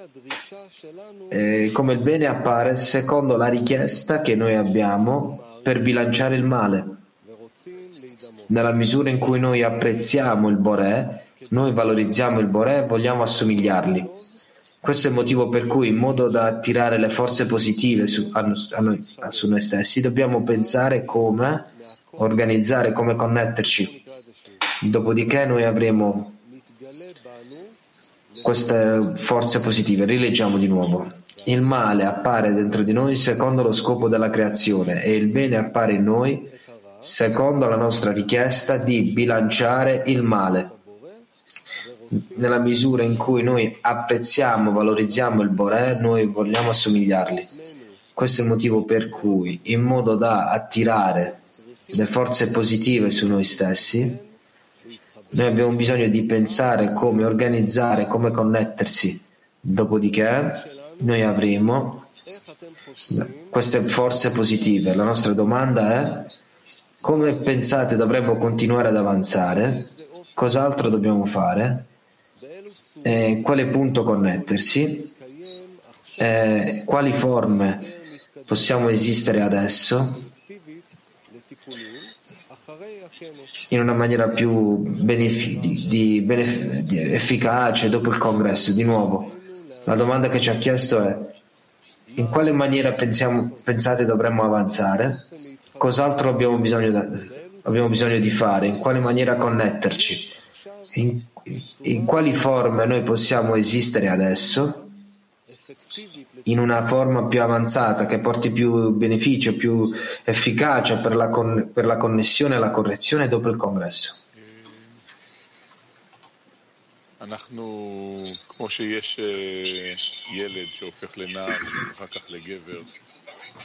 come 1.73 1.93
il 1.95 2.01
bene 2.01 2.27
appare 2.27 2.77
secondo 2.77 3.37
la 3.37 3.47
richiesta 3.47 4.21
che 4.21 4.35
noi 4.35 4.55
abbiamo 4.55 5.61
per 5.63 5.81
bilanciare 5.81 6.35
il 6.35 6.45
male. 6.45 6.85
Nella 8.47 8.73
misura 8.73 9.09
in 9.09 9.19
cui 9.19 9.39
noi 9.39 9.63
apprezziamo 9.63 10.49
il 10.49 10.57
Boré, 10.57 11.27
noi 11.51 11.73
valorizziamo 11.73 12.39
il 12.41 12.47
Boré 12.47 12.79
e 12.79 12.87
vogliamo 12.87 13.23
assomigliarli. 13.23 14.11
Questo 14.81 15.07
è 15.07 15.11
il 15.11 15.17
motivo 15.17 15.49
per 15.49 15.67
cui, 15.67 15.89
in 15.89 15.97
modo 15.97 16.29
da 16.29 16.47
attirare 16.47 16.99
le 16.99 17.09
forze 17.09 17.47
positive 17.47 18.07
su, 18.07 18.31
a, 18.33 18.41
a 18.41 18.81
noi, 18.81 19.07
su 19.29 19.49
noi 19.49 19.61
stessi, 19.61 20.01
dobbiamo 20.01 20.43
pensare 20.43 21.05
come 21.05 21.67
organizzare, 22.17 22.93
come 22.93 23.15
connetterci. 23.15 24.03
Dopodiché 24.81 25.45
noi 25.47 25.65
avremo 25.65 26.39
queste 28.43 29.13
forze 29.15 29.61
positive. 29.61 30.05
Rileggiamo 30.05 30.59
di 30.59 30.67
nuovo. 30.67 31.07
Il 31.45 31.63
male 31.63 32.05
appare 32.05 32.53
dentro 32.53 32.83
di 32.83 32.93
noi 32.93 33.17
secondo 33.17 33.63
lo 33.63 33.73
scopo 33.73 34.09
della 34.09 34.31
creazione 34.31 35.03
e 35.03 35.13
il 35.15 35.31
bene 35.31 35.57
appare 35.57 35.95
in 35.95 36.03
noi 36.03 36.51
secondo 36.99 37.69
la 37.69 37.77
nostra 37.77 38.13
richiesta 38.13 38.79
di 38.79 39.03
bilanciare 39.13 40.05
il 40.07 40.23
male. 40.23 40.82
Nella 42.35 42.59
misura 42.59 43.03
in 43.05 43.17
cui 43.17 43.43
noi 43.43 43.75
apprezziamo, 43.81 44.71
valorizziamo 44.71 45.41
il 45.41 45.49
Boré, 45.49 45.99
noi 45.99 46.27
vogliamo 46.27 46.71
assomigliarli. 46.71 47.47
Questo 48.13 48.43
è 48.43 48.45
il 48.45 48.51
motivo 48.51 48.85
per 48.85 49.09
cui, 49.09 49.61
in 49.65 49.81
modo 49.81 50.15
da 50.15 50.51
attirare 50.51 51.41
le 51.87 52.07
forze 52.07 52.51
positive 52.51 53.09
su 53.11 53.27
noi 53.27 53.45
stessi, 53.45 54.19
noi 55.31 55.47
abbiamo 55.47 55.73
bisogno 55.73 56.07
di 56.09 56.23
pensare 56.25 56.93
come 56.93 57.25
organizzare, 57.25 58.07
come 58.07 58.31
connettersi. 58.31 59.19
Dopodiché 59.59 60.53
noi 60.99 61.23
avremo 61.23 62.05
queste 63.49 63.81
forze 63.85 64.33
positive. 64.33 64.95
La 64.95 65.05
nostra 65.05 65.33
domanda 65.33 65.93
è 65.93 66.27
come 67.01 67.35
pensate 67.37 67.97
dovremmo 67.97 68.37
continuare 68.37 68.89
ad 68.89 68.97
avanzare? 68.97 69.89
Cos'altro 70.35 70.91
dobbiamo 70.91 71.25
fare? 71.25 71.87
Eh, 73.03 73.41
quale 73.43 73.67
punto 73.67 74.03
connettersi? 74.05 75.13
Eh, 76.17 76.83
quali 76.85 77.13
forme 77.13 78.01
possiamo 78.45 78.89
esistere 78.89 79.41
adesso? 79.41 80.31
in 83.69 83.81
una 83.81 83.93
maniera 83.93 84.29
più 84.29 84.77
benefi- 84.79 85.59
di, 85.59 86.23
benef- 86.23 86.81
di 86.81 86.99
efficace 86.99 87.89
dopo 87.89 88.11
il 88.11 88.19
congresso. 88.19 88.73
Di 88.73 88.83
nuovo, 88.83 89.39
la 89.85 89.95
domanda 89.95 90.29
che 90.29 90.41
ci 90.41 90.51
ha 90.51 90.57
chiesto 90.57 91.01
è 91.01 91.17
in 92.15 92.29
quale 92.29 92.53
maniera 92.53 92.93
pensiamo, 92.93 93.53
pensate 93.65 94.05
dovremmo 94.05 94.43
avanzare? 94.43 95.27
Cos'altro 95.77 96.29
abbiamo 96.29 96.59
bisogno, 96.59 96.91
da, 96.91 97.09
abbiamo 97.63 97.89
bisogno 97.89 98.19
di 98.19 98.31
fare? 98.31 98.67
In 98.67 98.79
quale 98.79 99.01
maniera 99.01 99.37
connetterci? 99.37 100.29
In, 100.95 101.23
in 101.83 102.05
quali 102.05 102.33
forme 102.33 102.87
noi 102.87 103.03
possiamo 103.03 103.55
esistere 103.55 104.09
adesso? 104.09 104.83
in 106.45 106.59
una 106.59 106.87
forma 106.87 107.27
più 107.27 107.41
avanzata 107.41 108.07
che 108.07 108.19
porti 108.19 108.51
più 108.51 108.91
beneficio, 108.91 109.57
più 109.57 109.89
efficacia 110.25 110.99
per 110.99 111.15
la, 111.15 111.31
con, 111.31 111.71
per 111.73 111.87
la 111.87 111.97
connessione 111.97 112.57
e 112.57 112.59
la 112.59 112.71
correzione 112.71 113.29
dopo 113.29 113.49
il 113.49 113.57
congresso. 113.57 114.17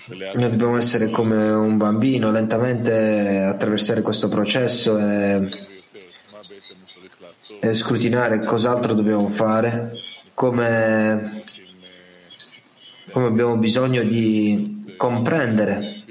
Noi 0.06 0.50
dobbiamo 0.50 0.78
essere 0.78 1.10
come 1.10 1.50
un 1.50 1.78
bambino, 1.78 2.32
lentamente 2.32 3.40
attraversare 3.40 4.02
questo 4.02 4.30
processo 4.30 4.98
e, 5.00 5.50
e 7.60 7.74
scrutinare 7.74 8.44
cos'altro 8.44 8.94
dobbiamo 8.94 9.30
fare, 9.30 9.92
come 10.34 11.44
come 13.12 13.28
abbiamo 13.28 13.58
bisogno 13.58 14.04
di 14.04 14.94
comprendere 14.98 16.04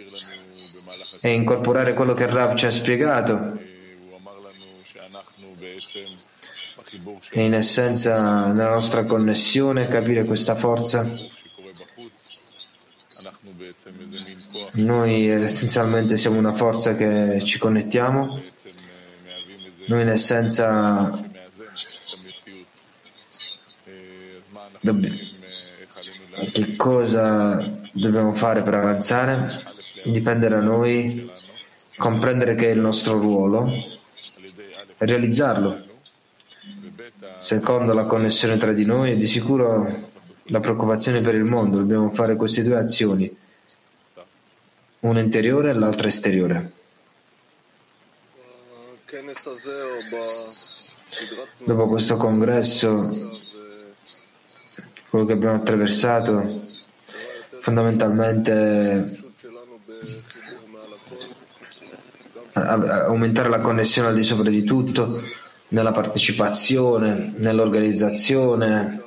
e 1.20 1.30
incorporare 1.32 1.94
quello 1.94 2.14
che 2.14 2.26
Rav 2.26 2.56
ci 2.56 2.66
ha 2.66 2.70
spiegato. 2.70 3.59
E 7.30 7.44
in 7.44 7.54
essenza 7.54 8.52
nella 8.52 8.70
nostra 8.70 9.04
connessione 9.04 9.88
capire 9.88 10.24
questa 10.24 10.54
forza. 10.56 11.09
Noi 14.72 15.28
essenzialmente 15.28 16.16
siamo 16.16 16.38
una 16.38 16.52
forza 16.52 16.96
che 16.96 17.40
ci 17.44 17.59
connettiamo. 17.59 18.40
Noi 19.87 20.02
in 20.02 20.09
essenza 20.09 21.24
dobbiamo 24.59 24.76
che 26.53 26.77
cosa 26.77 27.79
dobbiamo 27.92 28.35
fare 28.35 28.62
per 28.62 28.75
avanzare? 28.75 29.62
Dipende 30.05 30.49
da 30.49 30.61
noi 30.61 31.31
comprendere 31.96 32.55
che 32.55 32.68
è 32.68 32.70
il 32.70 32.81
nostro 32.81 33.18
ruolo 33.18 33.66
e 33.68 35.07
realizzarlo. 35.07 35.85
Secondo 37.38 37.92
la 37.92 38.05
connessione 38.05 38.57
tra 38.57 38.72
di 38.72 38.85
noi 38.85 39.12
e 39.12 39.16
di 39.16 39.27
sicuro 39.27 40.11
la 40.44 40.61
preoccupazione 40.61 41.20
per 41.20 41.35
il 41.35 41.44
mondo. 41.44 41.79
Dobbiamo 41.79 42.11
fare 42.11 42.37
queste 42.37 42.62
due 42.62 42.79
azioni, 42.79 43.35
una 45.01 45.20
interiore 45.20 45.70
e 45.70 45.75
l'altra 45.75 46.09
esteriore. 46.09 46.72
Dopo 51.64 51.88
questo 51.88 52.16
congresso 52.16 53.11
quello 55.16 55.24
che 55.24 55.33
abbiamo 55.33 55.55
attraversato, 55.55 56.62
fondamentalmente 57.61 59.18
aumentare 62.52 63.48
la 63.48 63.61
connessione 63.61 64.09
al 64.09 64.14
di 64.14 64.22
sopra 64.22 64.50
di 64.50 64.62
tutto, 64.62 65.22
nella 65.68 65.92
partecipazione, 65.92 67.33
nell'organizzazione, 67.38 69.02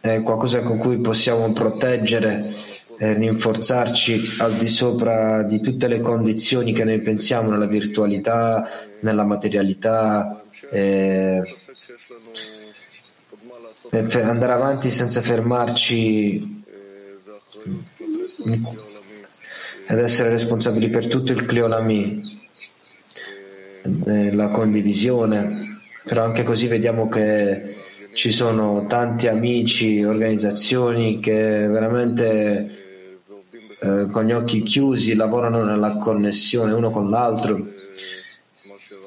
è 0.00 0.22
qualcosa 0.22 0.62
con 0.62 0.78
cui 0.78 0.98
possiamo 0.98 1.52
proteggere 1.52 2.54
e 2.96 3.14
rinforzarci 3.14 4.36
al 4.38 4.54
di 4.54 4.68
sopra 4.68 5.42
di 5.42 5.60
tutte 5.60 5.88
le 5.88 6.00
condizioni 6.00 6.72
che 6.72 6.84
noi 6.84 7.00
pensiamo 7.00 7.50
nella 7.50 7.66
virtualità, 7.66 8.68
nella 9.00 9.24
materialità. 9.24 10.40
Eh, 10.70 11.42
per 13.88 14.24
andare 14.24 14.52
avanti 14.52 14.90
senza 14.90 15.20
fermarci 15.20 16.62
ed 19.86 19.98
essere 19.98 20.30
responsabili 20.30 20.88
per 20.88 21.08
tutto 21.08 21.32
il 21.32 21.44
Cliolami, 21.44 22.40
eh, 24.06 24.32
la 24.32 24.48
condivisione, 24.48 25.80
però 26.04 26.24
anche 26.24 26.42
così 26.42 26.66
vediamo 26.66 27.08
che 27.08 27.76
ci 28.14 28.30
sono 28.30 28.86
tanti 28.86 29.26
amici, 29.26 30.02
organizzazioni 30.02 31.20
che 31.20 31.66
veramente 31.66 32.82
eh, 33.80 34.06
con 34.10 34.24
gli 34.24 34.32
occhi 34.32 34.62
chiusi 34.62 35.14
lavorano 35.14 35.64
nella 35.64 35.96
connessione 35.96 36.72
uno 36.72 36.90
con 36.90 37.10
l'altro. 37.10 37.72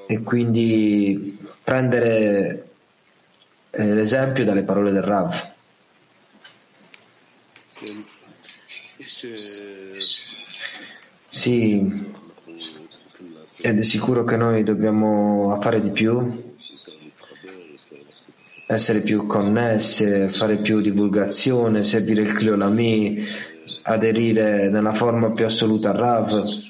E 0.10 0.22
quindi 0.22 1.38
prendere 1.64 2.67
l'esempio 3.78 4.44
dalle 4.44 4.64
parole 4.64 4.92
del 4.92 5.04
Rav. 5.04 5.56
Sì, 11.30 12.16
ed 13.62 13.80
è 13.80 13.84
sicuro 13.84 14.24
che 14.24 14.38
noi 14.38 14.64
dobbiamo 14.64 15.58
fare 15.62 15.82
di 15.82 15.92
più, 15.92 16.56
essere 18.66 19.02
più 19.02 19.28
connesse, 19.28 20.30
fare 20.30 20.58
più 20.58 20.82
divulgazione, 20.82 21.84
servire 21.84 22.22
il 22.22 22.34
Cliolami, 22.34 23.24
aderire 23.84 24.70
nella 24.70 24.94
forma 24.94 25.32
più 25.32 25.46
assoluta 25.46 25.90
al 25.90 25.98
Rav 25.98 26.67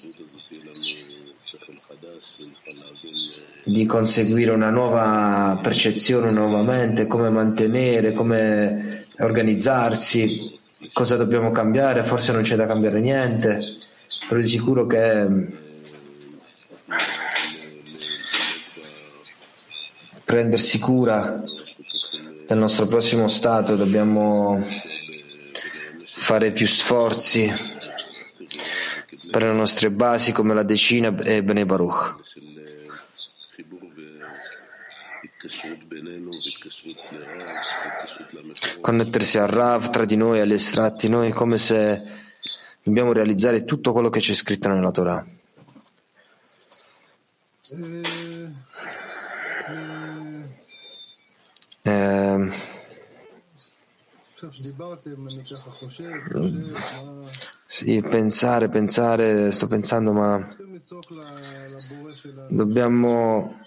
di 3.67 3.85
conseguire 3.85 4.51
una 4.51 4.69
nuova 4.69 5.59
percezione 5.61 6.31
nuovamente, 6.31 7.05
come 7.05 7.29
mantenere, 7.29 8.13
come 8.13 9.05
organizzarsi, 9.19 10.57
cosa 10.93 11.17
dobbiamo 11.17 11.51
cambiare, 11.51 12.03
forse 12.03 12.31
non 12.31 12.43
c'è 12.43 12.55
da 12.55 12.65
cambiare 12.65 13.01
niente, 13.01 13.59
però 14.29 14.39
di 14.39 14.47
sicuro 14.47 14.85
che 14.85 15.27
prendersi 20.23 20.79
cura 20.79 21.43
del 22.47 22.57
nostro 22.57 22.87
prossimo 22.87 23.27
stato 23.27 23.75
dobbiamo 23.75 24.65
fare 26.05 26.51
più 26.51 26.67
sforzi 26.67 27.51
per 29.29 29.41
le 29.41 29.51
nostre 29.51 29.91
basi 29.91 30.31
come 30.31 30.53
la 30.53 30.63
decina 30.63 31.13
e 31.21 31.43
Bene 31.43 31.65
Baruch. 31.65 32.15
Connettersi 38.81 39.37
al 39.37 39.47
Rav 39.47 39.89
tra 39.89 40.05
di 40.05 40.15
noi 40.15 40.39
agli 40.39 40.53
estratti, 40.53 41.07
noi 41.09 41.29
è 41.29 41.33
come 41.33 41.57
se 41.57 42.01
dobbiamo 42.81 43.13
realizzare 43.13 43.63
tutto 43.63 43.91
quello 43.91 44.09
che 44.09 44.19
c'è 44.19 44.33
scritto 44.33 44.69
nella 44.69 44.91
Torah. 44.91 45.25
Eh, 51.83 52.51
sì, 57.65 58.01
pensare, 58.01 58.69
pensare, 58.69 59.51
sto 59.51 59.67
pensando, 59.67 60.11
ma 60.13 60.47
dobbiamo, 62.49 63.59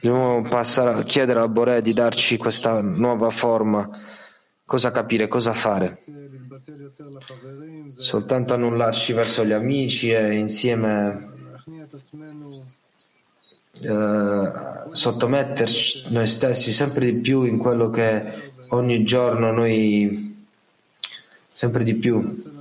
dobbiamo 0.00 0.42
passare 0.42 1.02
chiedere 1.04 1.40
al 1.40 1.50
Bore 1.50 1.82
di 1.82 1.92
darci 1.92 2.36
questa 2.36 2.80
nuova 2.80 3.30
forma, 3.30 3.88
cosa 4.64 4.90
capire, 4.90 5.28
cosa 5.28 5.52
fare. 5.52 6.02
Soltanto 7.96 8.54
annullarci 8.54 9.12
verso 9.12 9.44
gli 9.44 9.52
amici 9.52 10.10
e 10.10 10.34
insieme 10.34 11.28
eh, 13.82 14.52
sottometterci 14.92 16.04
noi 16.08 16.26
stessi 16.26 16.72
sempre 16.72 17.06
di 17.06 17.20
più 17.20 17.44
in 17.44 17.58
quello 17.58 17.90
che 17.90 18.52
ogni 18.68 19.04
giorno 19.04 19.50
noi 19.52 20.36
sempre 21.52 21.82
di 21.82 21.94
più 21.94 22.58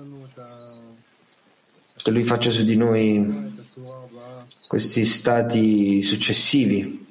che 2.01 2.11
lui 2.11 2.23
faccia 2.23 2.49
su 2.49 2.63
di 2.63 2.75
noi 2.75 3.57
questi 4.67 5.03
stati 5.03 6.01
successivi. 6.01 7.07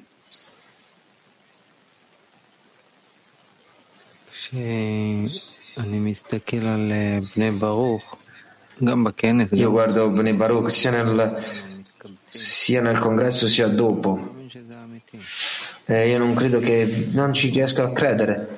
Io 9.51 9.71
guardo 9.71 10.09
Bnei 10.09 10.33
Baruch 10.33 10.71
sia 10.71 10.91
nel, 10.91 11.43
sia 12.23 12.81
nel 12.81 12.99
congresso 12.99 13.47
sia 13.47 13.67
dopo. 13.67 14.37
E 15.85 16.09
io 16.09 16.17
non 16.17 16.33
credo 16.33 16.59
che 16.59 17.09
non 17.11 17.33
ci 17.33 17.49
riesco 17.49 17.83
a 17.83 17.91
credere 17.91 18.57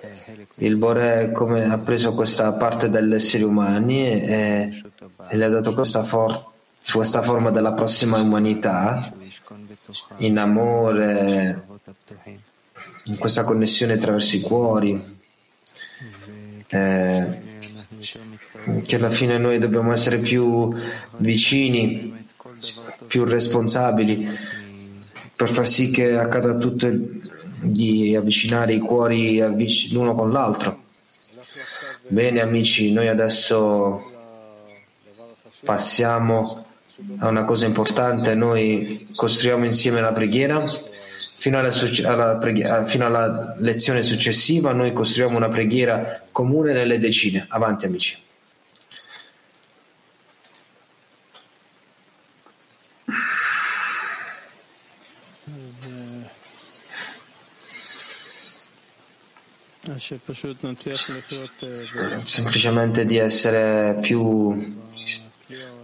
il 0.55 0.75
Bore 0.75 1.31
come 1.31 1.65
ha 1.65 1.77
preso 1.79 2.13
questa 2.13 2.51
parte 2.53 2.89
degli 2.89 3.13
esseri 3.13 3.43
umani 3.43 4.21
e, 4.21 4.83
e 5.29 5.37
le 5.37 5.45
ha 5.45 5.49
dato 5.49 5.73
questa, 5.73 6.03
for- 6.03 6.51
questa 6.91 7.21
forma 7.21 7.49
della 7.51 7.73
prossima 7.73 8.17
umanità 8.19 9.11
in 10.17 10.37
amore, 10.37 11.65
in 13.05 13.17
questa 13.17 13.43
connessione 13.43 13.93
attraverso 13.93 14.35
i 14.35 14.41
cuori. 14.41 15.10
Eh, 16.71 17.49
che 18.85 18.95
alla 18.95 19.09
fine 19.09 19.37
noi 19.37 19.59
dobbiamo 19.59 19.91
essere 19.91 20.17
più 20.17 20.73
vicini, 21.17 22.25
più 23.07 23.23
responsabili 23.25 24.27
per 25.35 25.49
far 25.49 25.67
sì 25.67 25.91
che 25.91 26.15
accada 26.15 26.55
tutto 26.55 26.87
di 27.61 28.15
avvicinare 28.15 28.73
i 28.73 28.79
cuori 28.79 29.39
l'uno 29.91 30.13
con 30.13 30.31
l'altro. 30.31 30.83
Bene 32.07 32.41
amici, 32.41 32.91
noi 32.91 33.07
adesso 33.07 34.11
passiamo 35.63 36.65
a 37.17 37.27
una 37.27 37.43
cosa 37.43 37.65
importante, 37.65 38.35
noi 38.35 39.07
costruiamo 39.15 39.65
insieme 39.65 40.01
la 40.01 40.11
preghiera. 40.11 40.63
Fino 41.41 41.57
alla, 41.57 41.73
alla, 42.03 42.37
preghiera, 42.37 42.85
fino 42.85 43.03
alla 43.03 43.55
lezione 43.57 44.03
successiva 44.03 44.73
noi 44.73 44.93
costruiamo 44.93 45.37
una 45.37 45.49
preghiera 45.49 46.21
comune 46.31 46.71
nelle 46.71 46.99
decine. 46.99 47.47
Avanti 47.49 47.87
amici. 47.87 48.21
semplicemente 62.23 63.03
di 63.07 63.17
essere 63.17 63.97
più 63.99 64.75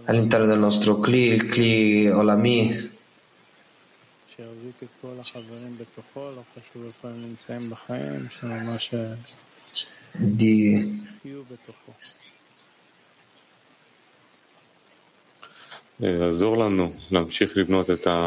all'interno 0.04 0.46
del 0.46 0.60
nostro 0.60 1.00
Kli, 1.00 1.32
il 1.32 1.48
Kli 1.48 2.06
Olami, 2.06 2.96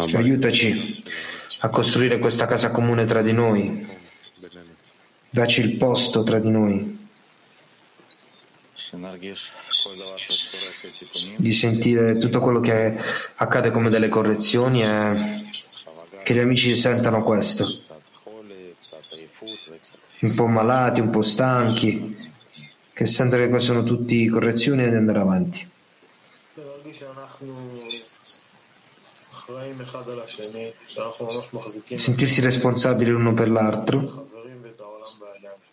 di 0.06 0.16
aiutaci 0.16 1.04
a 1.62 1.70
costruire 1.70 2.20
questa 2.20 2.46
casa 2.46 2.70
comune 2.72 3.06
tra 3.06 3.22
di 3.22 3.32
noi 3.32 4.00
Dacci 5.34 5.62
il 5.62 5.78
posto 5.78 6.24
tra 6.24 6.40
di 6.40 6.52
noi. 6.52 7.08
Di 11.38 11.54
sentire 11.54 12.18
tutto 12.18 12.42
quello 12.42 12.60
che 12.60 12.98
accade 13.36 13.72
come 13.72 13.90
delle 13.90 14.10
correzioni 14.10 14.84
e 14.84 15.46
che 16.24 16.34
gli 16.34 16.40
amici 16.40 16.76
sentano 16.76 17.24
questo. 17.24 17.68
Un 20.22 20.36
po' 20.36 20.48
malati, 20.48 21.00
un 21.00 21.10
po' 21.10 21.24
stanchi, 21.24 22.16
che 22.94 23.06
sentono 23.06 23.44
che 23.44 23.50
queste 23.50 23.70
sono 23.70 23.84
tutte 23.84 24.30
correzioni 24.30 24.84
ed 24.84 24.96
andare 24.96 25.20
avanti. 25.20 25.70
Sentirsi 31.96 32.42
responsabili 32.42 33.10
l'uno 33.10 33.34
per 33.34 33.50
l'altro 33.50 34.30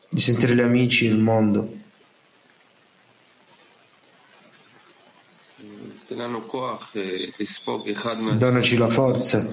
di 0.08 0.20
sentire 0.20 0.54
gli 0.54 0.60
amici, 0.60 1.04
il 1.04 1.18
mondo. 1.18 1.86
Donaci 8.38 8.76
la 8.78 8.88
forza 8.88 9.46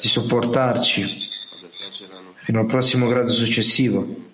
di 0.00 0.08
sopportarci 0.08 1.28
fino 2.44 2.60
al 2.60 2.66
prossimo 2.66 3.06
grado 3.08 3.30
successivo 3.30 4.24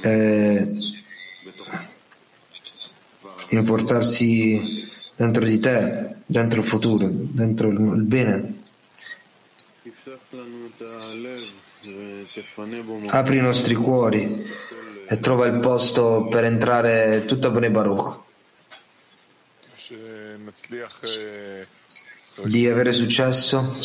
e 0.00 0.72
di 3.48 3.62
portarsi 3.62 4.90
dentro 5.14 5.44
di 5.44 5.60
te, 5.60 6.16
dentro 6.26 6.60
il 6.62 6.66
futuro, 6.66 7.08
dentro 7.08 7.68
il 7.68 8.02
bene. 8.02 8.62
Apri 13.06 13.36
i 13.36 13.40
nostri 13.40 13.74
cuori 13.76 14.44
e 15.06 15.20
trova 15.20 15.46
il 15.46 15.60
posto 15.60 16.26
per 16.28 16.42
entrare 16.42 17.24
tutto 17.24 17.46
a 17.46 17.50
Bnei 17.50 17.70
Baruch. 17.70 18.24
Di 22.44 22.66
avere 22.66 22.92
successo 22.92 23.78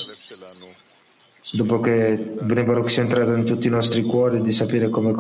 dopo 1.53 1.79
che 1.79 2.17
Bnei 2.41 2.63
Baruch 2.63 2.89
sia 2.89 3.03
entrato 3.03 3.33
in 3.33 3.45
tutti 3.45 3.67
i 3.67 3.71
nostri 3.71 4.03
cuori, 4.03 4.41
di 4.41 4.51
sapere 4.51 4.89
come 4.89 5.13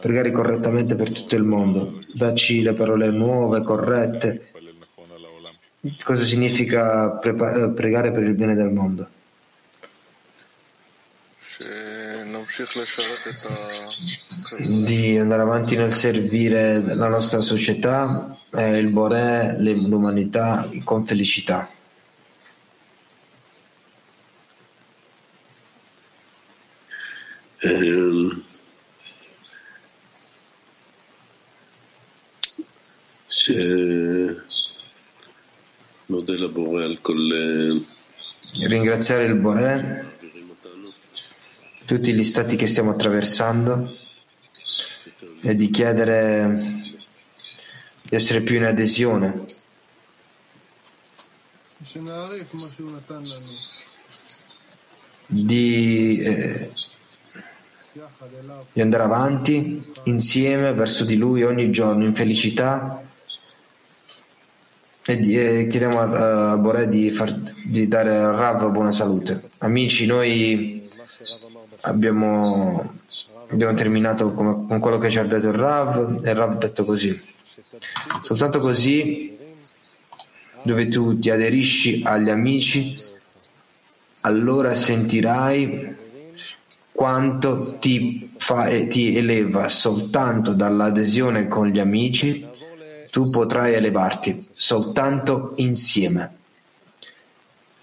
pregare 0.00 0.30
correttamente 0.30 0.94
per 0.96 1.12
tutto 1.12 1.36
il 1.36 1.44
mondo. 1.44 2.02
Dacci 2.12 2.62
le 2.62 2.72
parole 2.72 3.10
nuove, 3.10 3.62
corrette. 3.62 4.50
Cosa 6.02 6.24
significa 6.24 7.18
pregare 7.18 8.10
per 8.10 8.22
il 8.22 8.34
bene 8.34 8.54
del 8.54 8.70
mondo? 8.70 9.08
Di 14.58 15.16
andare 15.16 15.42
avanti 15.42 15.76
nel 15.76 15.92
servire 15.92 16.82
la 16.94 17.08
nostra 17.08 17.40
società 17.40 18.36
e 18.50 18.78
il 18.78 18.88
Boré, 18.88 19.56
l'umanità 19.58 20.68
con 20.82 21.06
felicità. 21.06 21.70
Ringraziare 38.66 39.24
il 39.24 39.34
Boré 39.36 40.17
tutti 41.88 42.12
gli 42.12 42.22
stati 42.22 42.54
che 42.54 42.66
stiamo 42.66 42.90
attraversando 42.90 43.96
e 45.40 45.54
di 45.54 45.70
chiedere 45.70 46.82
di 48.02 48.14
essere 48.14 48.42
più 48.42 48.56
in 48.56 48.64
adesione. 48.64 49.46
Di, 55.26 56.18
eh, 56.20 56.70
di 58.70 58.80
andare 58.82 59.02
avanti 59.02 59.82
insieme 60.04 60.74
verso 60.74 61.06
di 61.06 61.16
Lui 61.16 61.42
ogni 61.42 61.70
giorno 61.70 62.04
in 62.04 62.14
felicità 62.14 63.02
e, 65.06 65.16
di, 65.16 65.40
e 65.40 65.66
chiediamo 65.66 66.00
a, 66.00 66.50
a 66.50 66.56
Boré 66.58 66.86
di, 66.86 67.10
far, 67.12 67.32
di 67.64 67.88
dare 67.88 68.14
a 68.14 68.30
Rav 68.32 68.70
buona 68.70 68.92
salute. 68.92 69.40
Amici, 69.60 70.04
noi 70.04 70.78
abbiamo, 71.82 73.00
abbiamo 73.48 73.74
terminato 73.74 74.32
con, 74.32 74.66
con 74.66 74.78
quello 74.80 74.98
che 74.98 75.10
ci 75.10 75.18
ha 75.18 75.24
detto 75.24 75.48
il 75.48 75.54
Rav 75.54 76.20
e 76.24 76.30
il 76.30 76.36
Rav 76.36 76.52
ha 76.52 76.56
detto 76.56 76.84
così. 76.84 77.20
Soltanto 78.22 78.60
così, 78.60 79.36
dove 80.62 80.88
tu 80.88 81.18
ti 81.18 81.30
aderisci 81.30 82.02
agli 82.04 82.30
amici, 82.30 82.98
allora 84.22 84.74
sentirai 84.74 85.96
quanto 86.92 87.76
ti, 87.78 88.32
fa, 88.36 88.68
ti 88.88 89.16
eleva 89.16 89.68
soltanto 89.68 90.52
dall'adesione 90.52 91.46
con 91.46 91.68
gli 91.68 91.78
amici, 91.78 92.46
tu 93.10 93.30
potrai 93.30 93.74
elevarti 93.74 94.48
soltanto 94.52 95.52
insieme. 95.56 96.36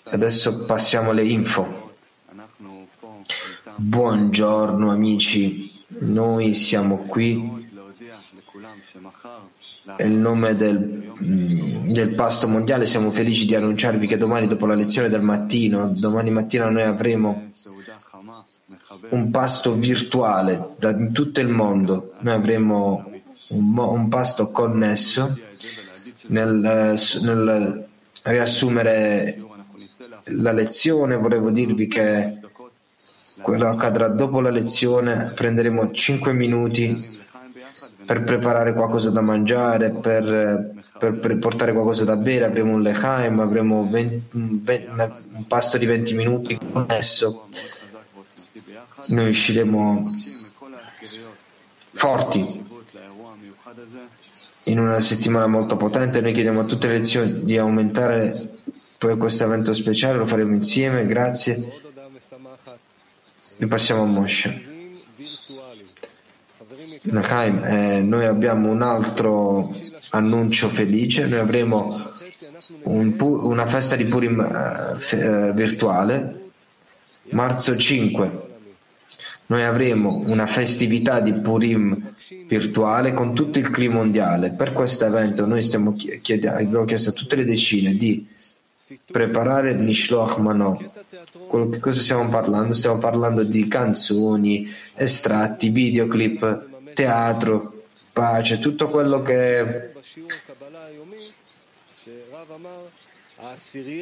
Adesso 0.04 0.66
passiamo 0.66 1.12
alle 1.12 1.24
info. 1.24 1.85
Buongiorno 3.78 4.90
amici, 4.90 5.70
noi 6.00 6.54
siamo 6.54 7.00
qui. 7.00 7.64
Nel 9.98 10.14
nome 10.14 10.56
del, 10.56 11.14
mm, 11.22 11.92
del, 11.92 12.16
pasto 12.16 12.48
mondiale. 12.48 12.86
Siamo 12.86 13.12
felici 13.12 13.46
di 13.46 13.54
annunciarvi 13.54 14.08
che 14.08 14.18
domani 14.18 14.48
dopo 14.48 14.66
la 14.66 14.76
lezione 14.76 15.10
del 15.10 15.22
mattino, 15.22 15.88
domani 15.88 16.32
mattina 16.32 16.70
noi 16.70 16.84
avremo 16.84 17.48
un 19.10 19.30
pasto 19.30 19.74
virtuale 19.74 20.76
da 20.80 20.96
tutto 21.12 21.42
il 21.42 21.50
mondo, 21.50 22.14
noi 22.20 22.34
avremo 22.34 23.12
un, 23.50 23.78
un 23.78 24.08
pasto 24.08 24.52
connesso 24.52 25.38
nel, 26.28 26.98
nel 27.22 27.88
riassumere 28.24 29.44
la 30.28 30.52
lezione. 30.54 31.18
Volevo 31.18 31.52
dirvi 31.52 31.88
che 31.88 32.40
quello 33.46 33.70
accadrà 33.70 34.08
dopo 34.08 34.42
la 34.42 34.50
lezione 34.50 35.32
prenderemo 35.36 35.92
5 35.92 36.34
minuti 36.34 37.22
per 38.04 38.24
preparare 38.24 38.74
qualcosa 38.74 39.12
da 39.12 39.22
mangiare, 39.22 39.92
per, 39.92 40.74
per, 40.98 41.20
per 41.20 41.38
portare 41.38 41.72
qualcosa 41.72 42.06
da 42.06 42.16
bere, 42.16 42.46
avremo 42.46 42.74
un 42.74 42.82
lechaim, 42.82 43.40
avremo 43.40 43.88
20, 43.88 44.30
un 44.34 45.46
pasto 45.48 45.78
di 45.78 45.86
20 45.86 46.16
minuti 46.16 46.58
connesso. 46.72 47.48
Noi 49.10 49.30
usciremo 49.30 50.10
forti 51.94 52.66
in 54.64 54.80
una 54.80 55.00
settimana 55.02 55.46
molto 55.46 55.76
potente. 55.76 56.20
Noi 56.20 56.34
chiediamo 56.34 56.62
a 56.62 56.66
tutte 56.66 56.88
le 56.88 56.98
lezioni 56.98 57.44
di 57.44 57.60
aumentare 57.60 58.54
poi 58.98 59.16
questo 59.18 59.44
evento 59.44 59.72
speciale, 59.76 60.18
lo 60.18 60.26
faremo 60.26 60.56
insieme. 60.56 61.06
Grazie. 61.06 61.85
E 63.58 63.68
passiamo 63.68 64.04
a 64.04 64.06
Moshe. 64.06 64.74
Nachaim, 67.04 67.64
eh, 67.64 68.02
noi 68.02 68.26
abbiamo 68.26 68.70
un 68.72 68.82
altro 68.82 69.74
annuncio 70.12 70.70
felice, 70.70 71.26
noi 71.26 71.40
avremo 71.40 72.12
un 72.84 73.16
pu- 73.16 73.48
una 73.48 73.66
festa 73.66 73.96
di 73.96 74.06
Purim 74.06 74.40
eh, 74.40 75.00
fe- 75.00 75.48
eh, 75.50 75.54
virtuale, 75.54 76.50
marzo 77.34 77.78
5. 77.78 78.44
Noi 79.48 79.64
avremo 79.64 80.24
una 80.28 80.48
festività 80.48 81.20
di 81.20 81.34
Purim 81.34 82.14
virtuale 82.48 83.14
con 83.14 83.36
tutto 83.36 83.60
il 83.60 83.70
clima 83.70 83.96
mondiale. 83.96 84.50
Per 84.50 84.74
questo 84.74 85.06
evento 85.06 85.46
noi 85.46 85.62
stiamo 85.62 85.94
chied- 85.94 86.46
abbiamo 86.46 86.86
chiesto 86.86 87.12
a 87.12 87.14
tutte 87.14 87.36
le 87.36 87.46
decine 87.46 87.94
di 87.94 88.26
preparare 89.06 89.74
Nishloach 89.76 90.38
Mano. 90.38 90.78
Quello 91.48 91.70
che 91.70 91.80
cosa 91.80 92.02
stiamo 92.02 92.28
parlando? 92.30 92.74
Stiamo 92.74 92.98
parlando 92.98 93.44
di 93.44 93.68
canzoni, 93.68 94.68
estratti, 94.94 95.70
videoclip 95.70 96.94
teatro, 96.94 97.84
pace, 98.14 98.60
tutto 98.60 98.90
quello 98.90 99.22
che 99.22 99.92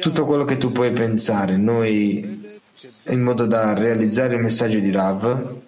tutto 0.00 0.24
quello 0.24 0.44
che 0.44 0.56
tu 0.56 0.70
puoi 0.72 0.92
pensare, 0.92 1.56
noi 1.56 2.62
in 3.08 3.20
modo 3.20 3.46
da 3.46 3.74
realizzare 3.74 4.34
il 4.34 4.40
messaggio 4.40 4.78
di 4.78 4.90
Rav, 4.90 5.62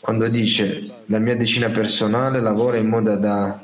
quando 0.00 0.28
dice 0.28 0.90
la 1.06 1.18
mia 1.18 1.36
decina 1.36 1.70
personale 1.70 2.40
lavora 2.40 2.76
in 2.76 2.88
modo 2.88 3.16
da, 3.16 3.60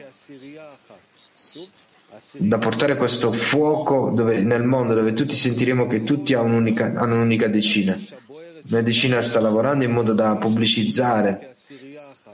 da 2.38 2.58
portare 2.58 2.96
questo 2.96 3.32
fuoco 3.32 4.10
dove, 4.14 4.42
nel 4.42 4.62
mondo 4.62 4.94
dove 4.94 5.12
tutti 5.12 5.34
sentiremo 5.34 5.86
che 5.86 6.02
tutti 6.02 6.34
hanno 6.34 6.48
un'unica, 6.48 6.92
hanno 6.94 7.16
un'unica 7.16 7.48
decina. 7.48 7.98
La 8.68 8.82
decina 8.82 9.22
sta 9.22 9.40
lavorando 9.40 9.84
in 9.84 9.90
modo 9.90 10.12
da 10.12 10.36
pubblicizzare 10.36 11.52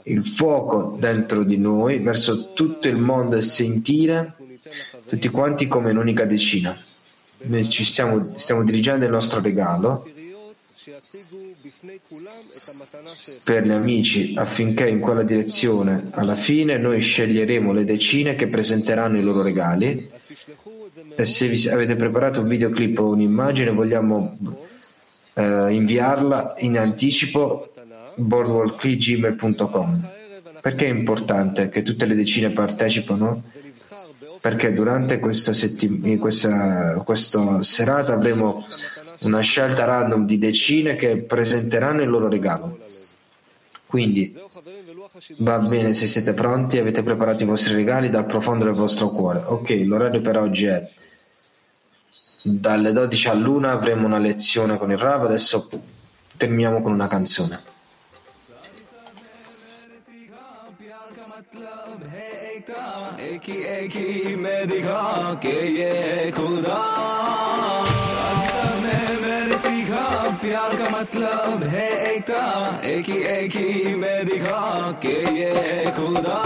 il 0.04 0.24
fuoco 0.24 0.96
dentro 0.98 1.44
di 1.44 1.56
noi 1.56 1.98
verso 1.98 2.52
tutto 2.52 2.88
il 2.88 2.96
mondo 2.96 3.36
e 3.36 3.42
sentire 3.42 4.34
tutti 5.06 5.28
quanti 5.28 5.66
come 5.66 5.90
un'unica 5.90 6.24
decina. 6.24 6.76
Noi 7.42 7.68
ci 7.68 7.84
stiamo, 7.84 8.18
stiamo 8.20 8.64
dirigendo 8.64 9.04
il 9.04 9.10
nostro 9.10 9.40
regalo 9.40 10.04
per 13.44 13.64
gli 13.64 13.70
amici 13.70 14.34
affinché 14.36 14.88
in 14.88 15.00
quella 15.00 15.22
direzione 15.22 16.08
alla 16.12 16.36
fine 16.36 16.78
noi 16.78 17.00
sceglieremo 17.00 17.72
le 17.72 17.84
decine 17.84 18.34
che 18.34 18.46
presenteranno 18.48 19.18
i 19.18 19.22
loro 19.22 19.42
regali 19.42 20.10
e 21.14 21.24
se 21.24 21.48
vi 21.48 21.68
avete 21.68 21.96
preparato 21.96 22.40
un 22.40 22.48
videoclip 22.48 22.98
o 22.98 23.08
un'immagine 23.08 23.70
vogliamo 23.70 24.36
eh, 25.34 25.72
inviarla 25.72 26.54
in 26.58 26.78
anticipo 26.78 27.70
boardwalkgmail.com. 28.16 30.10
Perché 30.60 30.86
è 30.86 30.88
importante 30.88 31.68
che 31.68 31.82
tutte 31.82 32.06
le 32.06 32.14
decine 32.14 32.50
partecipano? 32.50 33.42
Perché 34.40 34.72
durante 34.72 35.18
questa, 35.18 35.52
settim- 35.52 36.18
questa, 36.18 37.02
questa 37.04 37.62
serata 37.62 38.14
avremo 38.14 38.66
una 39.21 39.41
scelta 39.41 39.85
random 39.85 40.25
di 40.25 40.37
decine 40.37 40.95
che 40.95 41.17
presenteranno 41.17 42.01
il 42.01 42.09
loro 42.09 42.27
regalo. 42.27 42.79
Quindi 43.85 44.33
va 45.39 45.59
bene 45.59 45.93
se 45.93 46.05
siete 46.05 46.33
pronti, 46.33 46.77
avete 46.77 47.03
preparato 47.03 47.43
i 47.43 47.45
vostri 47.45 47.73
regali 47.73 48.09
dal 48.09 48.25
profondo 48.25 48.65
del 48.65 48.73
vostro 48.73 49.09
cuore. 49.09 49.43
Ok, 49.45 49.69
l'orario 49.83 50.21
per 50.21 50.37
oggi 50.37 50.65
è 50.67 50.89
dalle 52.43 52.91
12 52.91 53.27
all'una 53.27 53.71
avremo 53.71 54.07
una 54.07 54.17
lezione 54.17 54.77
con 54.77 54.91
il 54.91 54.97
Rav, 54.97 55.25
adesso 55.25 55.69
terminiamo 56.37 56.81
con 56.81 56.91
una 56.91 57.07
canzone. 57.07 57.69
एक 63.21 63.43
ही 63.49 63.55
एक 63.63 63.91
ही 63.95 64.35
मैं 64.35 64.67
दिखा 64.67 65.33
के 65.41 65.55
ये 65.77 66.31
खुदा 66.31 66.79
ने 66.79 67.51
मैंने 67.51 67.84
सीखा 67.84 67.84
प्यार 70.55 70.75
का 70.77 70.89
मतलब 70.97 71.63
है 71.73 71.89
एकता 72.13 72.43
एक 72.85 73.05
ही 73.09 73.17
एक 73.37 73.55
ही 73.55 73.95
मैं 73.95 74.25
दिखा 74.25 74.91
के 75.05 75.15
ये 75.39 75.91
खुदा 75.97 76.39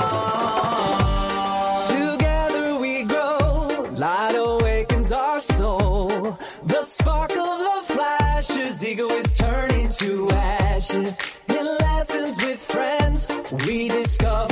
Together 1.90 2.80
we 2.80 3.04
grow, 3.04 3.90
light 4.04 4.36
awakens 4.36 5.12
our 5.12 5.42
soul. 5.42 6.38
The 6.74 6.82
spark 6.82 7.32
of 7.32 7.60
love 7.68 7.86
flashes, 7.96 8.86
ego 8.86 9.08
is 9.10 9.34
turning 9.34 9.90
to 10.02 10.30
ashes. 10.32 11.20
In 11.50 11.66
lessons 11.86 12.44
with 12.46 12.60
friends, 12.74 13.28
we 13.68 13.88
discover 13.90 14.49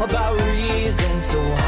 about 0.00 0.38
reason 0.52 1.20
so 1.20 1.67